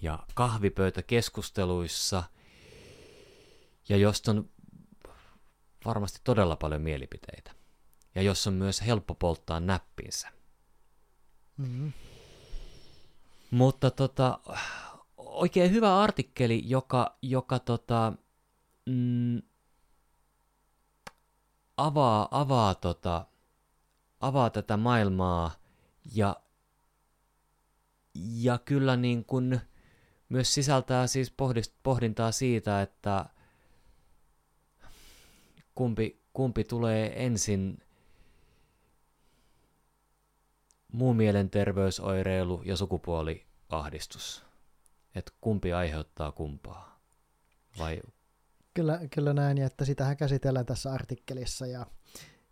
ja 0.02 0.18
kahvipöytäkeskusteluissa, 0.34 2.22
ja 3.88 3.96
josta 3.96 4.30
on 4.30 4.50
varmasti 5.84 6.20
todella 6.24 6.56
paljon 6.56 6.82
mielipiteitä. 6.82 7.54
Ja 8.14 8.22
jos 8.22 8.46
on 8.46 8.54
myös 8.54 8.86
helppo 8.86 9.14
polttaa 9.14 9.60
näppinsä. 9.60 10.28
Mm-hmm. 11.56 11.92
Mutta 13.52 13.90
tota, 13.90 14.38
oikein 15.16 15.70
hyvä 15.72 16.00
artikkeli, 16.00 16.62
joka, 16.66 17.16
joka 17.22 17.58
tota, 17.58 18.12
mm, 18.86 19.42
avaa, 21.76 22.28
avaa, 22.30 22.74
tota, 22.74 23.26
avaa 24.20 24.50
tätä 24.50 24.76
maailmaa 24.76 25.50
ja, 26.14 26.36
ja 28.14 28.58
kyllä 28.58 28.96
niin 28.96 29.24
kuin 29.24 29.60
myös 30.28 30.54
sisältää 30.54 31.06
siis 31.06 31.34
pohdintaa 31.82 32.32
siitä, 32.32 32.82
että 32.82 33.26
kumpi, 35.74 36.22
kumpi 36.32 36.64
tulee 36.64 37.24
ensin 37.24 37.78
muu 40.92 41.14
mielenterveysoireilu 41.14 42.62
ja 42.64 42.76
sukupuoliahdistus. 42.76 44.44
Että 45.14 45.32
kumpi 45.40 45.72
aiheuttaa 45.72 46.32
kumpaa? 46.32 47.00
Vai? 47.78 48.00
Kyllä, 48.74 49.00
kyllä 49.14 49.32
näin, 49.32 49.58
että 49.58 49.84
sitähän 49.84 50.16
käsitellään 50.16 50.66
tässä 50.66 50.92
artikkelissa. 50.92 51.66
Ja, 51.66 51.86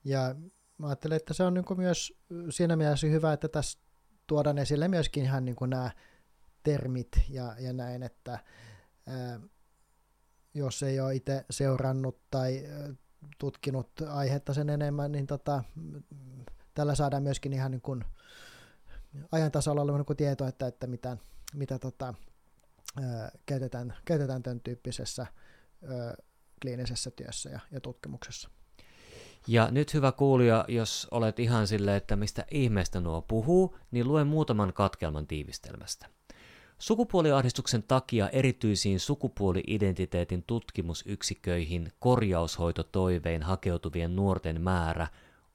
ja 0.05 0.35
mä 0.79 0.87
ajattelen, 0.87 1.17
että 1.17 1.35
se 1.35 1.43
on 1.43 1.55
niin 1.55 1.65
myös 1.77 2.13
siinä 2.51 2.77
mielessä 2.77 3.07
hyvä, 3.07 3.33
että 3.33 3.49
tässä 3.49 3.79
tuodaan 4.27 4.59
esille 4.59 4.89
myöskin 4.89 5.25
ihan 5.25 5.45
niin 5.45 5.57
nämä 5.67 5.91
termit 6.63 7.09
ja, 7.29 7.55
ja 7.59 7.73
näin, 7.73 8.03
että 8.03 8.39
ää, 9.07 9.41
jos 10.55 10.83
ei 10.83 11.01
ole 11.01 11.15
itse 11.15 11.45
seurannut 11.51 12.21
tai 12.31 12.63
tutkinut 13.39 13.91
aihetta 14.09 14.55
sen 14.55 14.71
enemmän, 14.71 15.13
niin 15.13 15.27
tota, 15.27 15.65
tällä 16.75 16.95
saadaan 16.95 17.23
myöskin 17.23 17.53
ihan 17.53 17.71
niin 17.71 17.81
kuin 17.81 18.05
ajan 19.33 19.53
tasalla 19.53 19.83
oleva 19.83 19.99
niin 19.99 20.17
tieto, 20.17 20.47
että, 20.47 20.67
että 20.67 20.87
mitä, 20.87 21.17
mitä 21.55 21.79
tota, 21.79 22.15
ää, 23.03 23.31
käytetään, 23.47 23.95
käytetään 24.05 24.43
tämän 24.43 24.61
tyyppisessä 24.61 25.27
ää, 25.89 26.15
kliinisessä 26.63 27.11
työssä 27.11 27.51
ja, 27.51 27.61
ja 27.71 27.81
tutkimuksessa. 27.81 28.51
Ja 29.47 29.71
nyt 29.71 29.95
hyvä 29.95 30.13
kuulija, 30.13 30.65
jos 30.69 31.09
olet 31.11 31.39
ihan 31.39 31.67
silleen, 31.67 31.97
että 31.97 32.17
mistä 32.17 32.45
ihmeestä 32.51 33.01
nuo 33.01 33.23
puhuu, 33.23 33.77
niin 33.91 34.09
luen 34.09 34.27
muutaman 34.27 34.73
katkelman 34.73 35.27
tiivistelmästä. 35.27 36.07
Sukupuoliahdistuksen 36.79 37.83
takia 37.83 38.29
erityisiin 38.29 39.01
sukupuoli-identiteetin 39.01 40.45
tutkimusyksiköihin 40.47 41.93
korjaushoitotoivein 41.99 43.43
hakeutuvien 43.43 44.17
nuorten 44.17 44.61
määrä 44.61 45.07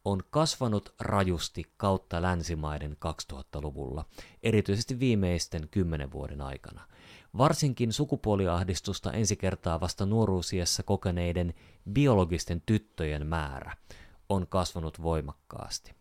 on 0.06 0.24
kasvanut 0.30 0.94
rajusti 1.00 1.64
kautta 1.78 2.22
länsimaiden 2.22 2.98
2000-luvulla, 3.34 4.06
erityisesti 4.44 5.00
viimeisten 5.00 5.68
kymmenen 5.72 6.12
vuoden 6.12 6.42
aikana. 6.42 6.88
Varsinkin 7.38 7.94
sukupuoliahdistusta 7.94 9.12
ensi 9.12 9.36
kertaa 9.36 9.80
vasta 9.80 10.06
nuoruusiassa 10.06 10.84
kokeneiden 10.84 11.54
biologisten 11.92 12.62
tyttöjen 12.66 13.28
määrä 13.28 13.78
on 14.30 14.48
kasvanut 14.48 15.02
voimakkaasti. 15.02 15.96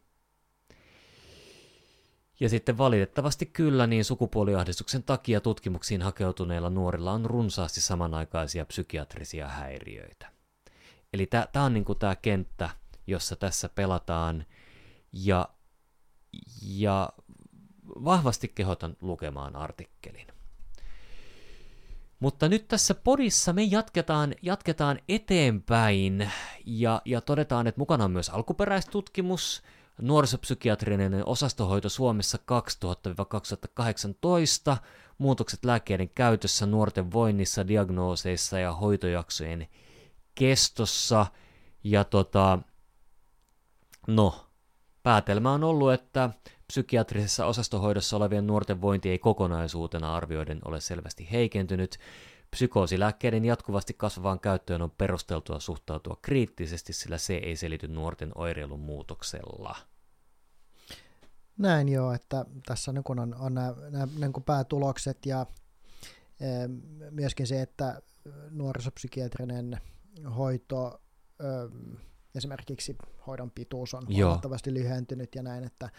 Ja 2.41 2.49
sitten 2.49 2.79
valitettavasti 2.79 3.47
kyllä, 3.47 3.87
niin 3.87 4.05
sukupuoliahdistuksen 4.05 5.03
takia 5.03 5.41
tutkimuksiin 5.41 6.03
hakeutuneilla 6.03 6.71
nuorilla 6.71 7.13
on 7.13 7.27
runsaasti 7.27 7.81
samanaikaisia 7.81 8.65
psykiatrisia 8.65 9.49
häiriöitä. 9.49 10.31
Eli 11.13 11.27
tämä 11.27 11.65
on 11.65 11.75
niinku 11.75 11.95
tämä 11.95 12.17
kenttä, 12.17 12.71
jossa 13.07 13.37
tässä 13.37 13.69
pelataan, 13.69 14.47
ja, 15.13 15.49
ja 16.63 17.09
vahvasti 17.87 18.49
kehotan 18.49 18.97
lukemaan 19.01 19.57
artikkelin. 19.57 20.27
Mutta 22.21 22.49
nyt 22.49 22.69
tässä 22.69 22.95
podissa 22.95 23.53
me 23.53 23.63
jatketaan, 23.63 24.35
jatketaan 24.43 24.99
eteenpäin 25.09 26.31
ja, 26.67 27.03
ja 27.05 27.21
todetaan, 27.21 27.67
että 27.67 27.81
mukana 27.81 28.05
on 28.05 28.11
myös 28.11 28.31
alkuperäistutkimus, 28.31 29.63
nuorisopsykiatrinen 30.01 31.23
osastohoito 31.27 31.89
Suomessa 31.89 32.39
2000-2018, 34.75 34.77
muutokset 35.19 35.65
lääkkeiden 35.65 36.09
käytössä, 36.09 36.67
nuorten 36.67 37.13
voinnissa, 37.13 37.69
diagnooseissa 37.69 38.59
ja 38.59 38.73
hoitojaksojen 38.73 39.69
kestossa. 40.35 41.27
Ja 41.85 42.05
tota, 42.05 42.59
No, 44.07 44.47
päätelmä 45.03 45.53
on 45.53 45.65
ollut, 45.65 45.93
että 45.93 46.31
psykiatrisessa 46.67 47.47
osastohoidossa 47.47 48.17
olevien 48.17 48.47
nuorten 48.47 48.81
vointi 48.81 49.11
ei 49.11 49.19
kokonaisuutena 49.19 50.17
arvioiden 50.17 50.61
ole 50.65 50.81
selvästi 50.81 51.29
heikentynyt. 51.33 51.99
Psykoosilääkkeiden 52.51 53.45
jatkuvasti 53.45 53.95
kasvavaan 53.95 54.41
käyttöön 54.41 54.83
on 54.83 54.91
perusteltua 54.91 55.61
suhtautua 55.61 56.17
kriittisesti, 56.23 56.93
sillä 56.93 57.19
se 57.19 57.35
ei 57.35 57.57
selity 57.57 57.89
nuorten 57.89 58.33
oireilun 58.35 58.81
muutoksella. 58.81 59.77
Näin 61.59 61.89
joo, 61.89 62.13
että 62.13 62.45
tässä 62.67 62.93
niin 62.93 63.05
on, 63.07 63.35
on 63.35 63.55
nämä, 63.55 63.75
nämä 63.91 64.07
niin 64.21 64.45
päätulokset 64.47 65.27
ja 65.27 65.47
e, 66.41 66.47
myöskin 67.11 67.47
se, 67.47 67.63
että 67.63 68.03
nuorisopsykiatrinen 68.51 69.81
hoito 70.37 71.01
esimerkiksi 72.35 72.97
hoidon 73.27 73.51
pituus 73.51 73.95
on 73.95 74.07
huomattavasti 74.17 74.75
lyhentynyt 74.75 75.35
ja 75.35 75.43
näin, 75.43 75.65
että 75.65 75.91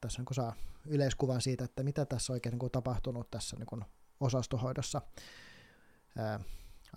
tässä 0.00 0.22
on, 0.22 0.26
kun 0.26 0.34
saa 0.34 0.54
yleiskuvan 0.86 1.40
siitä, 1.40 1.64
että 1.64 1.82
mitä 1.82 2.04
tässä 2.04 2.32
oikein 2.32 2.58
niin 2.58 2.70
tapahtunut 2.70 3.30
tässä 3.30 3.56
niin 3.56 3.84
osastohoidossa 4.20 5.02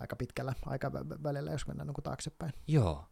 aika 0.00 0.16
pitkällä 0.16 0.54
aikavälillä, 0.66 1.50
jos 1.50 1.66
mennään 1.66 1.86
niin 1.86 2.02
taaksepäin. 2.02 2.52
Joo. 2.66 3.04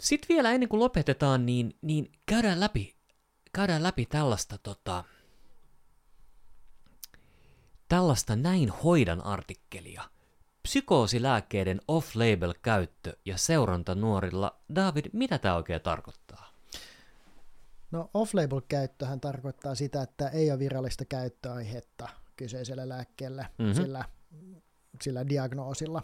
Sitten 0.00 0.28
vielä 0.28 0.52
ennen 0.52 0.68
kuin 0.68 0.80
lopetetaan, 0.80 1.46
niin, 1.46 1.78
niin 1.82 2.12
käydään 2.26 2.60
läpi, 2.60 2.96
käydään 3.52 3.82
läpi 3.82 4.06
tällaista, 4.06 4.58
tota, 4.58 5.04
tällaista 7.88 8.36
näin 8.36 8.68
hoidan 8.68 9.24
artikkelia. 9.24 10.02
Psykoosilääkkeiden 10.62 11.80
off-label 11.88 12.54
käyttö 12.62 13.16
ja 13.24 13.38
seuranta 13.38 13.94
nuorilla. 13.94 14.60
David, 14.74 15.04
mitä 15.12 15.38
tämä 15.38 15.56
oikein 15.56 15.80
tarkoittaa? 15.80 16.50
No 17.90 18.10
off-label 18.14 18.60
käyttöhän 18.68 19.20
tarkoittaa 19.20 19.74
sitä, 19.74 20.02
että 20.02 20.28
ei 20.28 20.50
ole 20.50 20.58
virallista 20.58 21.04
käyttöaihetta 21.04 22.08
kyseiselle 22.36 22.88
lääkkeelle 22.88 23.46
mm-hmm. 23.58 23.74
sillä, 23.74 24.04
sillä 25.02 25.28
diagnoosilla. 25.28 26.02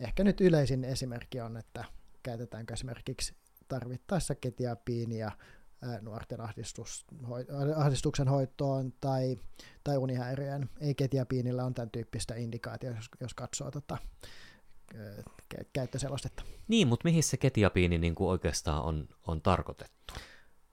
Ehkä 0.00 0.24
nyt 0.24 0.40
yleisin 0.40 0.84
esimerkki 0.84 1.40
on, 1.40 1.56
että 1.56 1.84
käytetäänkö 2.22 2.74
esimerkiksi 2.74 3.34
tarvittaessa 3.68 4.34
ketiapiinia 4.34 5.30
nuorten 6.00 6.40
ahdistus, 6.40 7.06
ahdistuksen 7.76 8.28
hoitoon 8.28 8.92
tai, 9.00 9.36
tai 9.84 9.96
unihäiriöön. 9.96 10.70
Ei 10.80 10.94
ketiapiinillä 10.94 11.64
on 11.64 11.74
tämän 11.74 11.90
tyyppistä 11.90 12.34
indikaatio, 12.34 12.94
jos, 12.94 13.08
jos 13.20 13.34
katsoo 13.34 13.70
tota, 13.70 13.98
käyttöselostetta. 15.72 16.42
Niin, 16.68 16.88
mutta 16.88 17.04
mihin 17.04 17.22
se 17.22 17.36
ketiapiini 17.36 17.98
niin 17.98 18.14
kuin 18.14 18.28
oikeastaan 18.28 18.82
on, 18.82 19.08
on 19.26 19.42
tarkoitettu? 19.42 20.14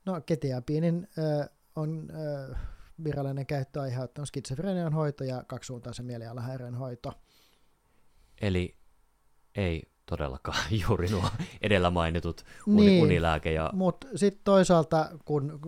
No 0.05 0.21
ketiapiinin 0.21 1.07
äh, 1.19 1.49
on 1.75 2.07
äh, 2.51 2.59
virallinen 3.03 3.45
käyttöaihe 3.45 3.99
on 4.17 4.27
skitsofrenian 4.27 4.93
hoito 4.93 5.23
ja 5.23 5.43
kaksisuuntaisen 5.47 6.05
mielialahäiriön 6.05 6.75
hoito. 6.75 7.13
Eli 8.41 8.77
ei 9.55 9.94
todellakaan 10.05 10.63
juuri 10.87 11.07
nuo 11.07 11.29
edellä 11.61 11.89
mainitut 11.89 12.45
uni, 12.67 12.85
niin, 12.85 13.03
unilääke. 13.03 13.53
Ja... 13.53 13.69
Mutta 13.73 14.07
sitten 14.15 14.41
toisaalta, 14.43 15.09
kun 15.25 15.59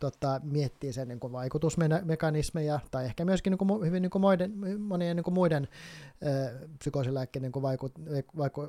tota, 0.00 0.40
miettii 0.44 0.92
sen 0.92 1.08
niin 1.08 1.20
vaikutusmekanismeja, 1.20 2.80
tai 2.90 3.04
ehkä 3.04 3.24
myöskin 3.24 3.50
niin 3.50 3.58
kuin, 3.58 3.86
hyvin 3.86 4.02
niin 4.02 4.10
kuin 4.10 4.22
muiden, 4.22 4.52
monien 4.78 5.16
niin 5.16 5.24
kuin 5.24 5.34
muiden 5.34 5.68
äh, 6.26 6.68
psykoosilääkkeiden 6.78 7.50
niin 7.54 7.62
vaiku, 7.62 7.90
vaiku, 8.36 8.62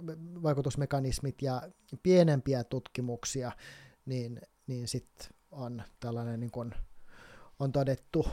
vaikutusmekanismit 0.44 1.42
ja 1.42 1.62
pienempiä 2.04 2.64
tutkimuksia, 2.64 3.52
niin, 4.06 4.42
niin 4.68 4.88
sitten 4.88 5.28
on 5.52 5.84
tällainen, 6.00 6.40
niin 6.40 6.52
kuin, 6.52 6.76
on 7.60 7.72
todettu, 7.72 8.28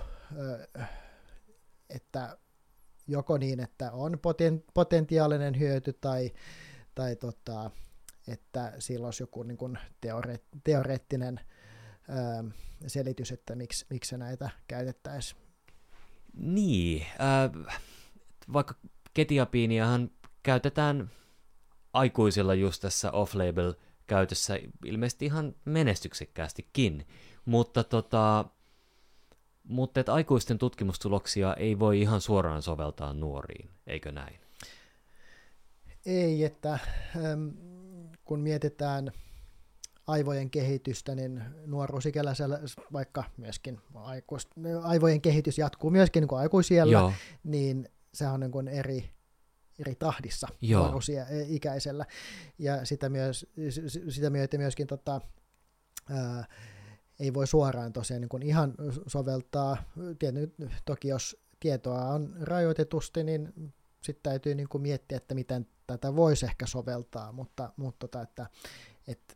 äh, 0.79 0.89
että 1.91 2.37
joko 3.07 3.39
niin, 3.39 3.61
että 3.61 3.93
on 3.93 4.19
potentiaalinen 4.75 5.59
hyöty 5.59 5.93
tai 5.93 6.33
tai 6.95 7.17
tota, 7.17 7.71
että 8.29 8.73
sillä 8.79 9.07
olisi 9.07 9.23
joku 9.23 9.43
niin 9.43 9.57
kuin 9.59 9.79
teore, 10.01 10.41
teoreettinen 10.65 11.41
ää, 12.09 12.45
selitys, 12.87 13.33
että 13.33 13.55
miksi, 13.55 13.87
miksi 13.91 14.17
näitä 14.19 14.51
käytettäisiin. 14.69 15.41
Niin, 16.35 17.07
äh, 17.21 17.77
vaikka 18.53 18.75
ketiapiiniahan 19.15 20.11
käytetään 20.43 21.11
aikuisilla 21.93 22.55
just 22.55 22.83
tässä 22.83 23.11
off-label 23.11 23.75
käytössä 24.07 24.59
ilmeisesti 24.85 25.27
ihan 25.27 25.55
menestyksekkäästikin, 25.65 27.07
mutta 27.45 27.85
tota, 27.85 28.45
mutta 29.65 30.01
että 30.01 30.15
aikuisten 30.15 30.59
tutkimustuloksia 30.59 31.55
ei 31.55 31.79
voi 31.79 32.01
ihan 32.01 32.21
suoraan 32.21 32.63
soveltaa 32.63 33.13
nuoriin, 33.13 33.71
eikö 33.87 34.13
näin? 34.13 34.44
Ei, 36.07 36.45
että 36.45 36.79
ähm, 37.17 37.49
kun 38.25 38.41
mietitään 38.41 39.13
aivojen 40.07 40.51
kehitystä, 40.51 41.15
niin 41.15 41.43
nuoruusikäläisellä, 41.67 42.61
vaikka 42.93 43.25
myöskin 43.37 43.81
aikuis, 43.95 44.49
aivojen 44.83 45.21
kehitys 45.21 45.59
jatkuu 45.59 45.91
myöskin 45.91 46.21
niin 46.21 46.29
kuin 46.29 46.41
aikuisiellä, 46.41 46.93
Joo. 46.93 47.13
niin 47.45 47.89
se 48.15 48.29
on 48.29 48.41
niin 48.41 48.53
kuin 48.53 48.69
eri, 48.69 49.11
eri 49.79 49.95
tahdissa 49.95 50.49
nuoruusikäisellä. 50.71 52.07
Ja 52.59 52.85
sitä, 52.85 53.09
myös, 53.09 53.47
sitä 54.09 54.31
myötä 54.31 54.59
myöskin 54.59 54.87
tota, 54.87 55.21
ää, 56.11 56.45
ei 57.21 57.35
voi 57.35 57.47
suoraan 57.47 57.93
tosiaan 57.93 58.21
niin 58.21 58.29
kuin 58.29 58.43
ihan 58.43 58.75
soveltaa. 59.07 59.77
Tietysti, 60.19 60.57
toki 60.85 61.09
jos 61.09 61.37
tietoa 61.61 62.05
on 62.05 62.37
rajoitetusti, 62.41 63.25
niin 63.25 63.53
sitten 64.05 64.31
täytyy 64.31 64.55
niin 64.55 64.69
kuin 64.69 64.83
miettiä, 64.83 65.17
että 65.17 65.35
miten 65.35 65.67
tätä 65.87 66.17
voisi 66.17 66.47
ehkä 66.47 66.67
soveltaa, 66.67 67.33
mutta, 67.33 67.73
mutta 67.77 68.09
tota, 68.09 68.23
että, 68.23 68.47
että 69.07 69.35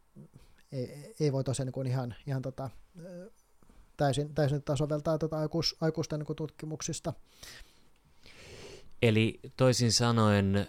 ei, 0.73 1.15
ei 1.21 1.33
voi 1.33 1.45
tosiaan 1.45 1.73
niin 1.77 1.87
ihan, 1.87 2.15
ihan 2.27 2.43
tota, 2.43 2.71
täysin, 3.97 4.35
täysin 4.35 4.63
soveltaa 4.75 5.19
tota 5.19 5.39
aikuis, 5.39 5.77
aikuisten 5.81 6.19
niin 6.21 6.37
tutkimuksista. 6.37 7.13
Eli 9.03 9.41
toisin 9.57 9.93
sanoen, 9.93 10.67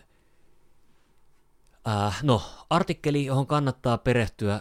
äh, 1.87 2.23
no 2.23 2.41
artikkeli, 2.69 3.25
johon 3.25 3.47
kannattaa 3.47 3.97
perehtyä 3.97 4.59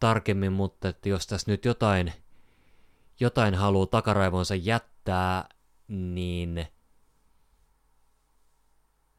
tarkemmin, 0.00 0.52
mutta 0.52 0.88
että 0.88 1.08
jos 1.08 1.26
tässä 1.26 1.50
nyt 1.50 1.64
jotain, 1.64 2.12
jotain 3.20 3.54
haluaa 3.54 3.86
takaraivonsa 3.86 4.54
jättää, 4.54 5.48
niin– 5.88 6.66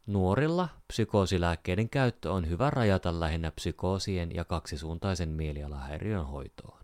Nuorilla 0.10 0.70
psykoosilääkkeiden 0.88 1.90
käyttö 1.90 2.32
on 2.32 2.50
hyvä 2.50 2.70
rajata 2.70 3.20
lähinnä 3.20 3.52
psykoosien 3.52 4.36
ja 4.36 4.46
kaksisuuntaisen 4.46 5.30
mielialahäiriön 5.30 6.26
hoitoon. 6.26 6.84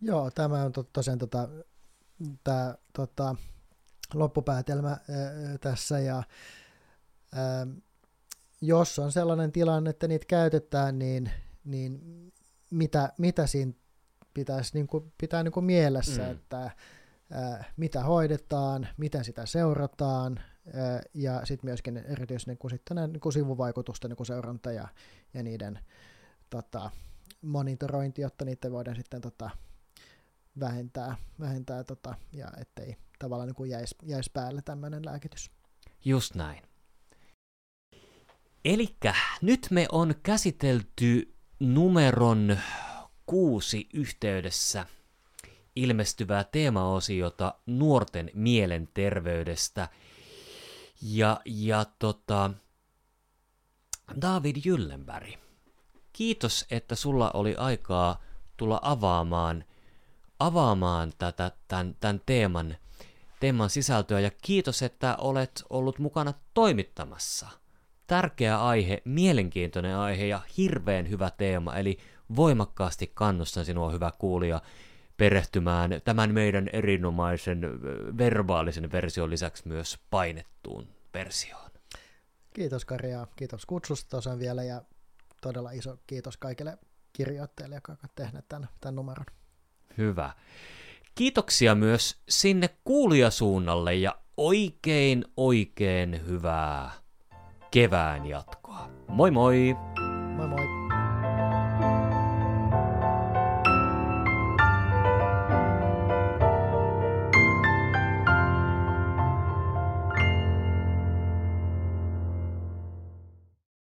Joo, 0.00 0.30
tämä 0.30 0.62
on 0.62 0.72
tosiaan 0.92 1.18
tota, 1.18 1.48
tämä 2.44 2.74
tota, 2.92 3.36
loppupäätelmä 4.14 4.88
ää, 4.88 4.98
tässä 5.60 5.98
ja 5.98 6.22
ää, 7.34 7.66
jos 8.60 8.98
on 8.98 9.12
sellainen 9.12 9.52
tilanne, 9.52 9.90
että 9.90 10.08
niitä 10.08 10.26
käytetään, 10.28 10.98
niin, 10.98 11.30
niin 11.64 12.00
mitä, 12.70 13.12
mitä 13.18 13.46
siinä 13.46 13.72
pitäisi 14.34 14.70
niin 14.74 14.86
kuin, 14.86 15.12
pitää 15.18 15.42
niin 15.42 15.52
kuin 15.52 15.64
mielessä, 15.64 16.22
mm. 16.22 16.30
että 16.30 16.70
ää, 17.30 17.72
mitä 17.76 18.02
hoidetaan, 18.02 18.88
miten 18.96 19.24
sitä 19.24 19.46
seurataan, 19.46 20.40
ja 21.14 21.46
sitten 21.46 21.68
myöskin 21.68 21.96
erityisesti 21.96 22.50
niin 22.50 22.70
sitten 22.70 22.96
niin 22.96 23.20
kuin 23.20 23.32
sivuvaikutusten 23.32 24.08
niin 24.08 24.16
kuin 24.16 24.26
seuranta 24.26 24.72
ja, 24.72 24.88
ja 25.34 25.42
niiden 25.42 25.78
tota, 26.50 26.90
monitorointi, 27.42 28.22
jotta 28.22 28.44
niitä 28.44 28.70
voidaan 28.70 28.96
sitten 28.96 29.20
tota, 29.20 29.50
vähentää, 30.60 31.16
vähentää 31.40 31.84
tota, 31.84 32.14
ja 32.32 32.48
ettei 32.60 32.96
tavallaan 33.18 33.46
niin 33.46 33.54
kuin 33.54 33.70
jäisi, 33.70 33.94
jäisi 34.02 34.30
päälle 34.32 34.62
tämmöinen 34.62 35.04
lääkitys. 35.04 35.50
Just 36.04 36.34
näin. 36.34 36.62
Eli 38.64 38.96
nyt 39.42 39.66
me 39.70 39.86
on 39.92 40.14
käsitelty 40.22 41.34
numeron 41.60 42.58
kuusi 43.26 43.88
yhteydessä 43.94 44.86
ilmestyvää 45.76 46.44
teemaosiota 46.44 47.54
nuorten 47.66 48.30
mielenterveydestä– 48.34 49.88
ja, 51.02 51.40
ja 51.44 51.86
tota, 51.98 52.50
David 54.20 54.56
Jyllenberg, 54.64 55.34
kiitos, 56.12 56.66
että 56.70 56.94
sulla 56.94 57.30
oli 57.34 57.56
aikaa 57.56 58.22
tulla 58.56 58.80
avaamaan, 58.82 59.64
avaamaan 60.38 61.12
tätä, 61.18 61.52
tämän, 61.68 61.96
tämän 62.00 62.20
teeman, 62.26 62.76
teeman 63.40 63.70
sisältöä 63.70 64.20
ja 64.20 64.30
kiitos, 64.42 64.82
että 64.82 65.16
olet 65.16 65.64
ollut 65.70 65.98
mukana 65.98 66.34
toimittamassa. 66.54 67.48
Tärkeä 68.06 68.64
aihe, 68.64 69.02
mielenkiintoinen 69.04 69.96
aihe 69.96 70.26
ja 70.26 70.40
hirveän 70.56 71.10
hyvä 71.10 71.30
teema, 71.30 71.76
eli 71.76 71.98
voimakkaasti 72.36 73.10
kannustan 73.14 73.64
sinua, 73.64 73.90
hyvä 73.90 74.12
kuulija, 74.18 74.62
perehtymään 75.20 76.00
tämän 76.04 76.34
meidän 76.34 76.68
erinomaisen 76.72 77.60
verbaalisen 78.18 78.92
version 78.92 79.30
lisäksi 79.30 79.68
myös 79.68 79.98
painettuun 80.10 80.88
versioon. 81.14 81.70
Kiitos 82.54 82.84
Kari 82.84 83.10
ja 83.10 83.26
kiitos 83.36 83.66
kutsusta 83.66 84.10
tosiaan 84.10 84.38
vielä 84.38 84.62
ja 84.62 84.82
todella 85.42 85.70
iso 85.70 85.98
kiitos 86.06 86.36
kaikille 86.36 86.78
kirjoittajille, 87.12 87.74
jotka 87.74 87.92
ovat 87.92 88.14
tehneet 88.14 88.44
tämän, 88.48 88.68
tämän 88.80 88.96
numeron. 88.96 89.26
Hyvä. 89.98 90.32
Kiitoksia 91.14 91.74
myös 91.74 92.20
sinne 92.28 92.70
kuulijasuunnalle 92.84 93.94
ja 93.94 94.14
oikein 94.36 95.24
oikein 95.36 96.26
hyvää 96.26 96.90
kevään 97.70 98.26
jatkoa. 98.26 98.90
Moi 99.08 99.30
moi! 99.30 99.76
Moi 100.36 100.48
moi! 100.48 100.79